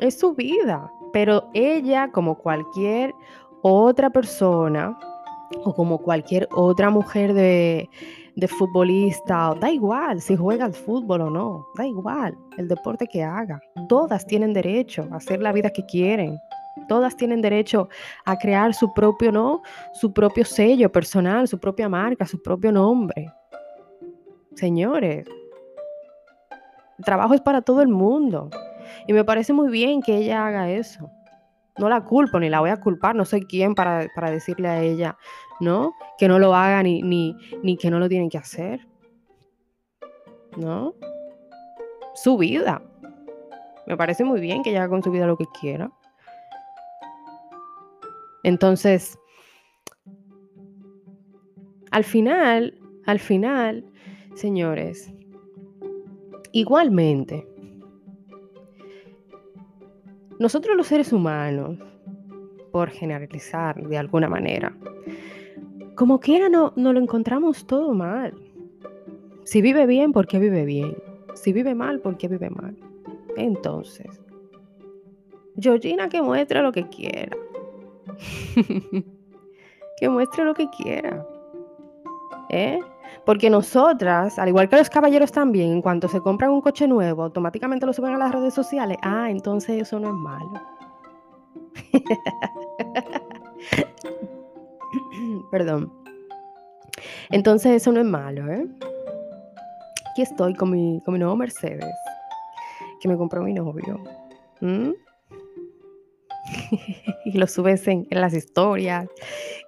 es 0.00 0.18
su 0.18 0.34
vida. 0.34 0.90
Pero 1.12 1.50
ella, 1.52 2.10
como 2.10 2.38
cualquier 2.38 3.14
otra 3.60 4.10
persona 4.10 4.98
o 5.64 5.74
como 5.74 5.98
cualquier 5.98 6.48
otra 6.52 6.88
mujer 6.88 7.34
de, 7.34 7.90
de 8.36 8.48
futbolista, 8.48 9.54
da 9.60 9.70
igual 9.70 10.20
si 10.20 10.36
juega 10.36 10.64
al 10.64 10.74
fútbol 10.74 11.22
o 11.22 11.30
no, 11.30 11.66
da 11.76 11.86
igual 11.86 12.36
el 12.56 12.68
deporte 12.68 13.06
que 13.06 13.22
haga. 13.22 13.60
Todas 13.88 14.26
tienen 14.26 14.52
derecho 14.52 15.06
a 15.12 15.16
hacer 15.16 15.42
la 15.42 15.52
vida 15.52 15.70
que 15.70 15.84
quieren. 15.84 16.38
Todas 16.88 17.16
tienen 17.16 17.42
derecho 17.42 17.88
a 18.24 18.36
crear 18.36 18.72
su 18.74 18.92
propio, 18.94 19.30
¿no? 19.30 19.62
Su 19.92 20.12
propio 20.12 20.44
sello 20.44 20.90
personal, 20.90 21.46
su 21.46 21.58
propia 21.58 21.88
marca, 21.88 22.26
su 22.26 22.42
propio 22.42 22.72
nombre. 22.72 23.30
Señores, 24.54 25.26
el 26.98 27.04
trabajo 27.04 27.34
es 27.34 27.40
para 27.40 27.62
todo 27.62 27.82
el 27.82 27.88
mundo. 27.88 28.48
Y 29.06 29.12
me 29.12 29.24
parece 29.24 29.52
muy 29.52 29.70
bien 29.70 30.00
que 30.00 30.16
ella 30.16 30.46
haga 30.46 30.70
eso. 30.70 31.10
No 31.78 31.88
la 31.88 32.04
culpo 32.04 32.38
ni 32.38 32.50
la 32.50 32.60
voy 32.60 32.70
a 32.70 32.80
culpar, 32.80 33.14
no 33.14 33.24
soy 33.24 33.42
quien 33.42 33.74
para, 33.74 34.06
decirle 34.30 34.68
a 34.68 34.80
ella, 34.82 35.16
¿no? 35.62 35.94
Que 36.18 36.26
no 36.26 36.38
lo 36.40 36.54
haga 36.54 36.82
ni, 36.82 37.02
ni, 37.02 37.36
ni 37.62 37.76
que 37.76 37.88
no 37.90 38.00
lo 38.00 38.08
tienen 38.08 38.28
que 38.28 38.38
hacer. 38.38 38.86
¿No? 40.56 40.94
Su 42.14 42.36
vida. 42.36 42.82
Me 43.86 43.96
parece 43.96 44.24
muy 44.24 44.40
bien 44.40 44.62
que 44.62 44.70
ella 44.70 44.80
haga 44.80 44.90
con 44.90 45.02
su 45.02 45.10
vida 45.10 45.26
lo 45.26 45.36
que 45.36 45.46
quiera. 45.60 45.90
Entonces, 48.42 49.16
al 51.92 52.02
final, 52.02 52.76
al 53.06 53.20
final, 53.20 53.84
señores, 54.34 55.12
igualmente, 56.50 57.46
nosotros 60.40 60.76
los 60.76 60.88
seres 60.88 61.12
humanos, 61.12 61.78
por 62.72 62.90
generalizar 62.90 63.76
de 63.86 63.98
alguna 63.98 64.28
manera, 64.28 64.74
como 65.94 66.20
quiera 66.20 66.48
no, 66.48 66.72
no 66.76 66.92
lo 66.92 67.00
encontramos 67.00 67.66
todo 67.66 67.92
mal. 67.94 68.34
Si 69.44 69.60
vive 69.60 69.86
bien, 69.86 70.12
¿por 70.12 70.26
qué 70.26 70.38
vive 70.38 70.64
bien? 70.64 70.96
Si 71.34 71.52
vive 71.52 71.74
mal, 71.74 72.00
¿por 72.00 72.16
qué 72.16 72.28
vive 72.28 72.50
mal? 72.50 72.76
Entonces, 73.36 74.20
Georgina 75.58 76.08
que 76.08 76.22
muestre 76.22 76.62
lo 76.62 76.72
que 76.72 76.88
quiera. 76.88 77.36
que 79.98 80.08
muestre 80.08 80.44
lo 80.44 80.54
que 80.54 80.68
quiera. 80.70 81.26
¿Eh? 82.50 82.78
Porque 83.24 83.50
nosotras, 83.50 84.38
al 84.38 84.48
igual 84.48 84.68
que 84.68 84.76
los 84.76 84.90
caballeros 84.90 85.30
también, 85.30 85.72
en 85.72 85.82
cuanto 85.82 86.08
se 86.08 86.20
compran 86.20 86.50
un 86.50 86.60
coche 86.60 86.88
nuevo, 86.88 87.22
automáticamente 87.22 87.86
lo 87.86 87.92
suben 87.92 88.14
a 88.14 88.18
las 88.18 88.32
redes 88.32 88.54
sociales. 88.54 88.98
Ah, 89.02 89.30
entonces 89.30 89.82
eso 89.82 90.00
no 90.00 90.08
es 90.08 90.14
malo. 90.14 90.52
Perdón. 95.52 95.92
Entonces 97.30 97.72
eso 97.72 97.92
no 97.92 98.00
es 98.00 98.06
malo, 98.06 98.50
¿eh? 98.50 98.66
Aquí 100.10 100.22
estoy 100.22 100.54
con 100.54 100.70
mi, 100.70 101.02
nuevo 101.06 101.36
Mercedes, 101.36 101.94
que 103.02 103.08
me 103.08 103.18
compró 103.18 103.42
mi 103.42 103.52
novio. 103.52 104.02
Y 107.24 107.38
lo 107.38 107.46
subes 107.46 107.86
en, 107.86 108.06
las 108.10 108.34
historias 108.34 109.08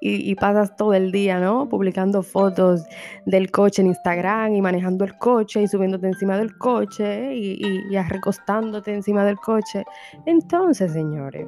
y, 0.01 0.35
pasas 0.35 0.75
todo 0.77 0.93
el 0.95 1.13
día, 1.13 1.39
¿no? 1.39 1.69
Publicando 1.69 2.23
fotos 2.23 2.85
del 3.27 3.51
coche 3.51 3.83
en 3.83 3.89
Instagram 3.89 4.55
y 4.55 4.61
manejando 4.61 5.05
el 5.05 5.17
coche 5.19 5.63
y 5.63 5.69
subiéndote 5.69 6.09
encima 6.09 6.37
del 6.37 6.57
coche 6.59 7.35
y, 7.35 7.59
y, 7.63 7.99
recostándote 8.09 8.93
encima 8.93 9.25
del 9.25 9.37
coche. 9.37 9.85
Entonces, 10.27 10.93
señores, 10.93 11.47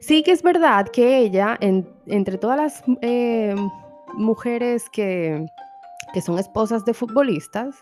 Sí 0.00 0.22
que 0.22 0.32
es 0.32 0.42
verdad 0.42 0.88
que 0.88 1.18
ella, 1.18 1.58
entre 1.60 2.38
todas 2.38 2.56
las 2.56 2.84
eh, 3.02 3.54
mujeres 4.14 4.88
que, 4.90 5.44
que 6.12 6.20
son 6.20 6.38
esposas 6.38 6.84
de 6.84 6.94
futbolistas, 6.94 7.76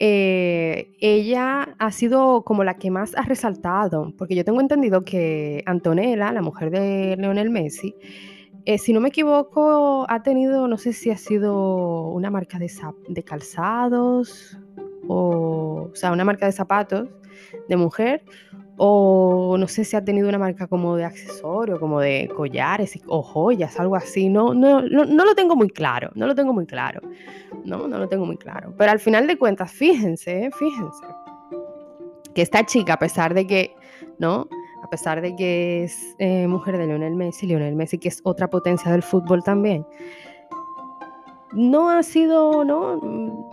eh, 0.00 0.96
ella 1.00 1.74
ha 1.78 1.92
sido 1.92 2.42
como 2.42 2.64
la 2.64 2.74
que 2.74 2.90
más 2.90 3.14
ha 3.16 3.22
resaltado, 3.22 4.12
porque 4.18 4.34
yo 4.34 4.44
tengo 4.44 4.60
entendido 4.60 5.04
que 5.04 5.62
Antonella, 5.66 6.32
la 6.32 6.42
mujer 6.42 6.70
de 6.70 7.16
Leonel 7.16 7.50
Messi, 7.50 7.94
eh, 8.66 8.78
si 8.78 8.92
no 8.92 9.00
me 9.00 9.08
equivoco, 9.08 10.06
ha 10.08 10.22
tenido, 10.22 10.66
no 10.68 10.78
sé 10.78 10.92
si 10.92 11.10
ha 11.10 11.16
sido 11.16 12.08
una 12.08 12.30
marca 12.30 12.58
de, 12.58 12.70
de 13.08 13.22
calzados 13.22 14.58
o, 15.06 15.90
o 15.92 15.94
sea, 15.94 16.12
una 16.12 16.24
marca 16.24 16.46
de 16.46 16.52
zapatos 16.52 17.08
de 17.68 17.76
mujer 17.76 18.24
o 18.76 19.56
no 19.58 19.68
sé 19.68 19.84
si 19.84 19.96
ha 19.96 20.04
tenido 20.04 20.28
una 20.28 20.38
marca 20.38 20.66
como 20.66 20.96
de 20.96 21.04
accesorio, 21.04 21.78
como 21.78 22.00
de 22.00 22.28
collares 22.34 22.98
o 23.06 23.22
joyas, 23.22 23.78
algo 23.78 23.96
así. 23.96 24.28
No, 24.28 24.54
no, 24.54 24.82
no, 24.82 25.04
lo 25.04 25.34
tengo 25.34 25.56
muy 25.56 25.68
claro, 25.68 26.10
no 26.14 26.26
lo 26.26 26.34
tengo 26.34 26.52
muy 26.52 26.66
claro. 26.66 27.00
No, 27.64 27.86
no 27.88 27.98
lo 27.98 28.08
tengo 28.08 28.26
muy 28.26 28.36
claro. 28.36 28.74
Pero 28.76 28.90
al 28.90 29.00
final 29.00 29.26
de 29.26 29.38
cuentas, 29.38 29.72
fíjense, 29.72 30.50
fíjense, 30.58 31.06
que 32.34 32.42
esta 32.42 32.64
chica, 32.66 32.94
a 32.94 32.98
pesar 32.98 33.32
de 33.32 33.46
que, 33.46 33.74
¿no? 34.18 34.48
A 34.82 34.90
pesar 34.90 35.22
de 35.22 35.34
que 35.34 35.84
es 35.84 36.14
eh, 36.18 36.46
mujer 36.46 36.76
de 36.76 36.86
Lionel 36.86 37.14
Messi, 37.14 37.46
Lionel 37.46 37.74
Messi 37.74 37.98
que 37.98 38.08
es 38.08 38.20
otra 38.24 38.50
potencia 38.50 38.90
del 38.90 39.02
fútbol 39.02 39.42
también, 39.42 39.86
no 41.54 41.90
ha 41.90 42.02
sido, 42.02 42.64
¿no? 42.64 42.96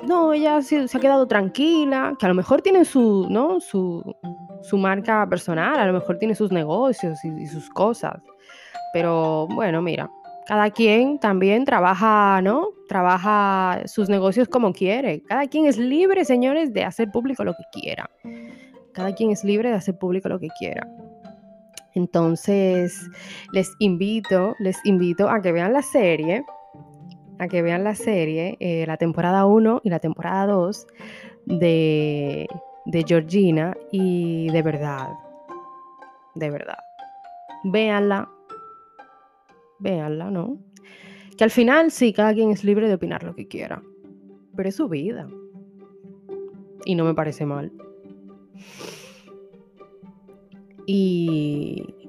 No, 0.03 0.33
ella 0.33 0.61
se 0.61 0.85
ha 0.93 0.99
quedado 0.99 1.27
tranquila, 1.27 2.15
que 2.19 2.25
a 2.25 2.29
lo 2.29 2.35
mejor 2.35 2.61
tiene 2.61 2.85
su, 2.85 3.27
¿no? 3.29 3.59
Su, 3.59 4.03
su 4.61 4.77
marca 4.77 5.27
personal, 5.27 5.79
a 5.79 5.85
lo 5.85 5.93
mejor 5.93 6.17
tiene 6.17 6.35
sus 6.35 6.51
negocios 6.51 7.23
y, 7.23 7.47
sus 7.47 7.69
cosas. 7.69 8.21
Pero 8.93 9.47
bueno, 9.47 9.81
mira, 9.81 10.09
cada 10.47 10.69
quien 10.71 11.19
también 11.19 11.65
trabaja, 11.65 12.41
¿no? 12.41 12.69
Trabaja 12.87 13.81
sus 13.85 14.09
negocios 14.09 14.47
como 14.47 14.73
quiere. 14.73 15.23
Cada 15.23 15.47
quien 15.47 15.65
es 15.65 15.77
libre, 15.77 16.25
señores, 16.25 16.73
de 16.73 16.83
hacer 16.83 17.11
público 17.11 17.43
lo 17.43 17.53
que 17.53 17.63
quiera. 17.71 18.09
Cada 18.93 19.13
quien 19.13 19.31
es 19.31 19.43
libre 19.43 19.69
de 19.69 19.75
hacer 19.75 19.97
público 19.97 20.27
lo 20.27 20.39
que 20.39 20.49
quiera. 20.59 20.87
Entonces, 21.93 23.09
les 23.53 23.71
invito, 23.79 24.55
les 24.59 24.77
invito 24.85 25.29
a 25.29 25.41
que 25.41 25.51
vean 25.51 25.73
la 25.73 25.81
serie, 25.81 26.43
a 27.41 27.47
que 27.47 27.61
vean 27.61 27.83
la 27.83 27.95
serie, 27.95 28.55
eh, 28.59 28.85
la 28.87 28.97
temporada 28.97 29.45
1 29.45 29.81
y 29.83 29.89
la 29.89 29.99
temporada 29.99 30.45
2 30.45 30.87
de 31.45 32.47
de 32.85 33.03
Georgina 33.07 33.75
y 33.91 34.49
de 34.49 34.61
verdad, 34.61 35.09
de 36.35 36.49
verdad, 36.49 36.79
véanla, 37.63 38.29
véanla, 39.79 40.31
¿no? 40.31 40.57
Que 41.37 41.43
al 41.43 41.51
final 41.51 41.91
sí, 41.91 42.13
cada 42.13 42.33
quien 42.33 42.51
es 42.51 42.63
libre 42.63 42.87
de 42.87 42.95
opinar 42.95 43.23
lo 43.23 43.35
que 43.35 43.47
quiera, 43.47 43.81
pero 44.55 44.69
es 44.69 44.75
su 44.75 44.87
vida. 44.89 45.27
Y 46.85 46.95
no 46.95 47.05
me 47.05 47.13
parece 47.13 47.45
mal. 47.45 47.71
Y, 50.87 52.00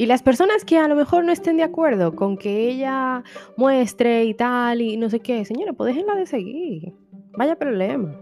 y 0.00 0.06
las 0.06 0.22
personas 0.22 0.64
que 0.64 0.78
a 0.78 0.88
lo 0.88 0.94
mejor 0.94 1.24
no 1.24 1.32
estén 1.32 1.58
de 1.58 1.62
acuerdo 1.62 2.16
con 2.16 2.38
que 2.38 2.70
ella 2.70 3.22
muestre 3.56 4.24
y 4.24 4.34
tal 4.34 4.80
y 4.80 4.96
no 4.96 5.10
sé 5.10 5.20
qué, 5.20 5.44
señora, 5.44 5.74
pues 5.74 5.94
déjenla 5.94 6.14
de 6.14 6.26
seguir. 6.26 6.94
Vaya 7.36 7.56
problema 7.56 8.16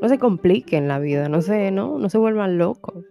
no 0.00 0.08
se 0.08 0.18
compliquen 0.18 0.88
la 0.88 0.98
vida, 0.98 1.28
no 1.28 1.42
se, 1.42 1.70
¿no? 1.70 1.98
no 1.98 2.08
se 2.08 2.18
vuelvan 2.18 2.58
locos. 2.58 3.04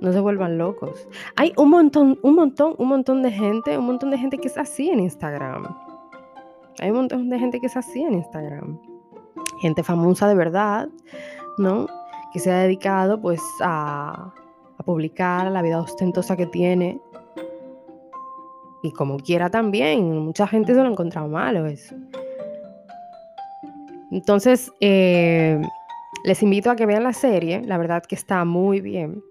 No 0.00 0.12
se 0.12 0.20
vuelvan 0.20 0.58
locos. 0.58 1.08
Hay 1.36 1.52
un 1.56 1.70
montón, 1.70 2.18
un 2.22 2.34
montón, 2.34 2.74
un 2.78 2.88
montón 2.88 3.22
de 3.22 3.30
gente, 3.30 3.78
un 3.78 3.86
montón 3.86 4.10
de 4.10 4.18
gente 4.18 4.38
que 4.38 4.48
es 4.48 4.58
así 4.58 4.90
en 4.90 5.00
Instagram. 5.00 5.64
Hay 6.80 6.90
un 6.90 6.96
montón 6.96 7.28
de 7.30 7.38
gente 7.38 7.60
que 7.60 7.66
es 7.66 7.76
así 7.76 8.02
en 8.02 8.14
Instagram. 8.14 8.78
Gente 9.60 9.82
famosa 9.82 10.28
de 10.28 10.34
verdad, 10.34 10.88
¿no? 11.56 11.86
Que 12.32 12.40
se 12.40 12.52
ha 12.52 12.58
dedicado 12.58 13.20
pues 13.20 13.40
a, 13.62 14.34
a 14.78 14.82
publicar 14.82 15.50
la 15.50 15.62
vida 15.62 15.80
ostentosa 15.80 16.36
que 16.36 16.46
tiene. 16.46 17.00
Y 18.82 18.92
como 18.92 19.18
quiera 19.18 19.50
también. 19.50 20.18
Mucha 20.18 20.46
gente 20.46 20.74
se 20.74 20.80
lo 20.80 20.88
ha 20.88 20.92
encontrado 20.92 21.28
malo 21.28 21.66
eso. 21.66 21.94
Entonces, 24.10 24.70
eh, 24.80 25.60
les 26.24 26.42
invito 26.42 26.70
a 26.70 26.76
que 26.76 26.86
vean 26.86 27.02
la 27.02 27.12
serie, 27.12 27.62
la 27.64 27.78
verdad 27.78 28.02
que 28.02 28.14
está 28.14 28.44
muy 28.44 28.80
bien, 28.80 29.22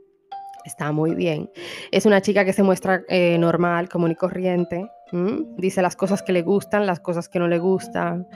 está 0.66 0.92
muy 0.92 1.16
bien. 1.16 1.50
Es 1.92 2.06
una 2.06 2.22
chica 2.22 2.46
que 2.46 2.54
se 2.54 2.64
muestra 2.64 3.04
eh, 3.08 3.38
normal, 3.38 3.90
común 3.90 4.12
y 4.12 4.16
corriente, 4.16 4.90
dice 5.58 5.82
las 5.82 5.96
cosas 5.96 6.22
que 6.24 6.34
le 6.34 6.42
gustan, 6.42 6.86
las 6.86 7.00
cosas 7.00 7.30
que 7.30 7.40
no 7.40 7.48
le 7.48 7.60
gustan. 7.60 8.28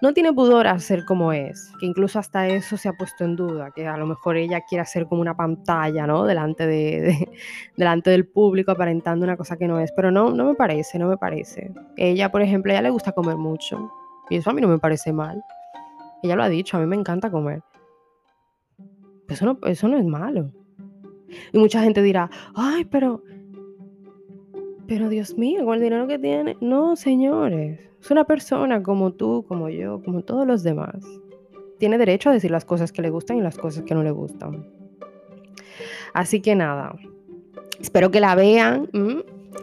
No 0.00 0.12
tiene 0.12 0.32
pudor 0.32 0.66
a 0.66 0.78
ser 0.78 1.04
como 1.04 1.32
es, 1.32 1.72
que 1.78 1.86
incluso 1.86 2.18
hasta 2.18 2.48
eso 2.48 2.76
se 2.76 2.88
ha 2.88 2.92
puesto 2.92 3.24
en 3.24 3.36
duda, 3.36 3.70
que 3.70 3.86
a 3.86 3.96
lo 3.96 4.06
mejor 4.06 4.36
ella 4.36 4.62
quiere 4.68 4.84
ser 4.86 5.06
como 5.06 5.20
una 5.20 5.36
pantalla, 5.36 6.06
¿no? 6.06 6.24
Delante, 6.24 6.66
de, 6.68 7.28
delante 7.76 8.10
del 8.10 8.26
público 8.26 8.72
aparentando 8.72 9.24
una 9.24 9.36
cosa 9.36 9.56
que 9.56 9.68
no 9.68 9.78
es, 9.78 9.92
pero 9.92 10.10
no, 10.10 10.30
no 10.30 10.44
me 10.44 10.54
parece, 10.54 10.98
no 10.98 11.08
me 11.08 11.16
parece. 11.16 11.72
Ella, 11.96 12.30
por 12.30 12.42
ejemplo, 12.42 12.72
a 12.72 12.74
ella 12.74 12.82
le 12.82 12.90
gusta 12.90 13.12
comer 13.12 13.36
mucho 13.36 13.90
y 14.30 14.36
eso 14.36 14.50
a 14.50 14.52
mí 14.52 14.60
no 14.60 14.68
me 14.68 14.78
parece 14.78 15.12
mal. 15.12 15.42
Ella 16.22 16.36
lo 16.36 16.42
ha 16.42 16.48
dicho, 16.48 16.76
a 16.76 16.80
mí 16.80 16.86
me 16.86 16.96
encanta 16.96 17.30
comer. 17.30 17.62
Eso 19.28 19.46
no, 19.46 19.58
eso 19.66 19.88
no 19.88 19.96
es 19.96 20.04
malo. 20.04 20.52
Y 21.52 21.58
mucha 21.58 21.82
gente 21.82 22.02
dirá, 22.02 22.30
ay, 22.54 22.84
pero, 22.84 23.22
pero 24.94 25.08
Dios 25.08 25.38
mío, 25.38 25.64
con 25.64 25.76
el 25.76 25.80
dinero 25.80 26.06
que 26.06 26.18
tiene. 26.18 26.58
No, 26.60 26.96
señores, 26.96 27.80
es 27.98 28.10
una 28.10 28.24
persona 28.24 28.82
como 28.82 29.14
tú, 29.14 29.42
como 29.48 29.70
yo, 29.70 30.02
como 30.02 30.20
todos 30.20 30.46
los 30.46 30.62
demás. 30.62 31.02
Tiene 31.78 31.96
derecho 31.96 32.28
a 32.28 32.34
decir 32.34 32.50
las 32.50 32.66
cosas 32.66 32.92
que 32.92 33.00
le 33.00 33.08
gustan 33.08 33.38
y 33.38 33.40
las 33.40 33.56
cosas 33.56 33.84
que 33.84 33.94
no 33.94 34.02
le 34.02 34.10
gustan. 34.10 34.68
Así 36.12 36.42
que 36.42 36.54
nada, 36.54 36.94
espero 37.80 38.10
que 38.10 38.20
la 38.20 38.34
vean, 38.34 38.90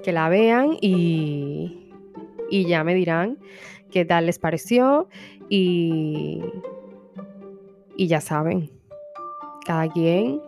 que 0.03 0.11
la 0.11 0.29
vean 0.29 0.77
y, 0.81 1.91
y 2.49 2.65
ya 2.65 2.83
me 2.83 2.95
dirán 2.95 3.37
qué 3.91 4.05
tal 4.05 4.25
les 4.25 4.39
pareció 4.39 5.09
y, 5.47 6.41
y 7.95 8.07
ya 8.07 8.19
saben, 8.19 8.71
cada 9.67 9.87
quien 9.89 10.41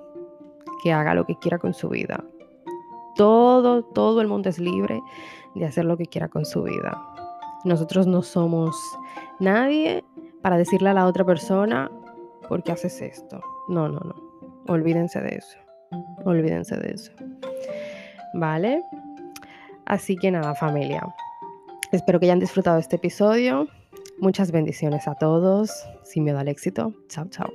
que 0.81 0.91
haga 0.91 1.13
lo 1.13 1.27
que 1.27 1.35
quiera 1.35 1.59
con 1.59 1.75
su 1.75 1.87
vida. 1.87 2.23
Todo, 3.15 3.83
todo 3.83 4.21
el 4.21 4.27
mundo 4.27 4.49
es 4.49 4.59
libre 4.59 5.01
de 5.55 5.65
hacer 5.65 5.85
lo 5.85 5.97
que 5.97 6.05
quiera 6.05 6.27
con 6.27 6.45
su 6.45 6.63
vida. 6.63 7.01
Nosotros 7.63 8.07
no 8.07 8.21
somos 8.21 8.75
nadie 9.39 10.03
para 10.41 10.57
decirle 10.57 10.89
a 10.89 10.93
la 10.93 11.05
otra 11.05 11.23
persona, 11.25 11.91
¿por 12.47 12.63
qué 12.63 12.71
haces 12.71 13.01
esto? 13.01 13.41
No, 13.67 13.87
no, 13.87 13.99
no. 13.99 14.15
Olvídense 14.67 15.21
de 15.21 15.35
eso. 15.35 15.57
Olvídense 16.25 16.77
de 16.77 16.93
eso. 16.93 17.11
¿Vale? 18.33 18.83
Así 19.85 20.15
que 20.15 20.31
nada, 20.31 20.55
familia. 20.55 21.03
Espero 21.91 22.19
que 22.19 22.25
hayan 22.25 22.39
disfrutado 22.39 22.79
este 22.79 22.95
episodio. 22.95 23.67
Muchas 24.19 24.51
bendiciones 24.51 25.07
a 25.07 25.15
todos. 25.15 25.71
Sin 26.03 26.23
miedo 26.23 26.39
al 26.39 26.47
éxito. 26.47 26.93
Chao, 27.09 27.27
chao. 27.29 27.51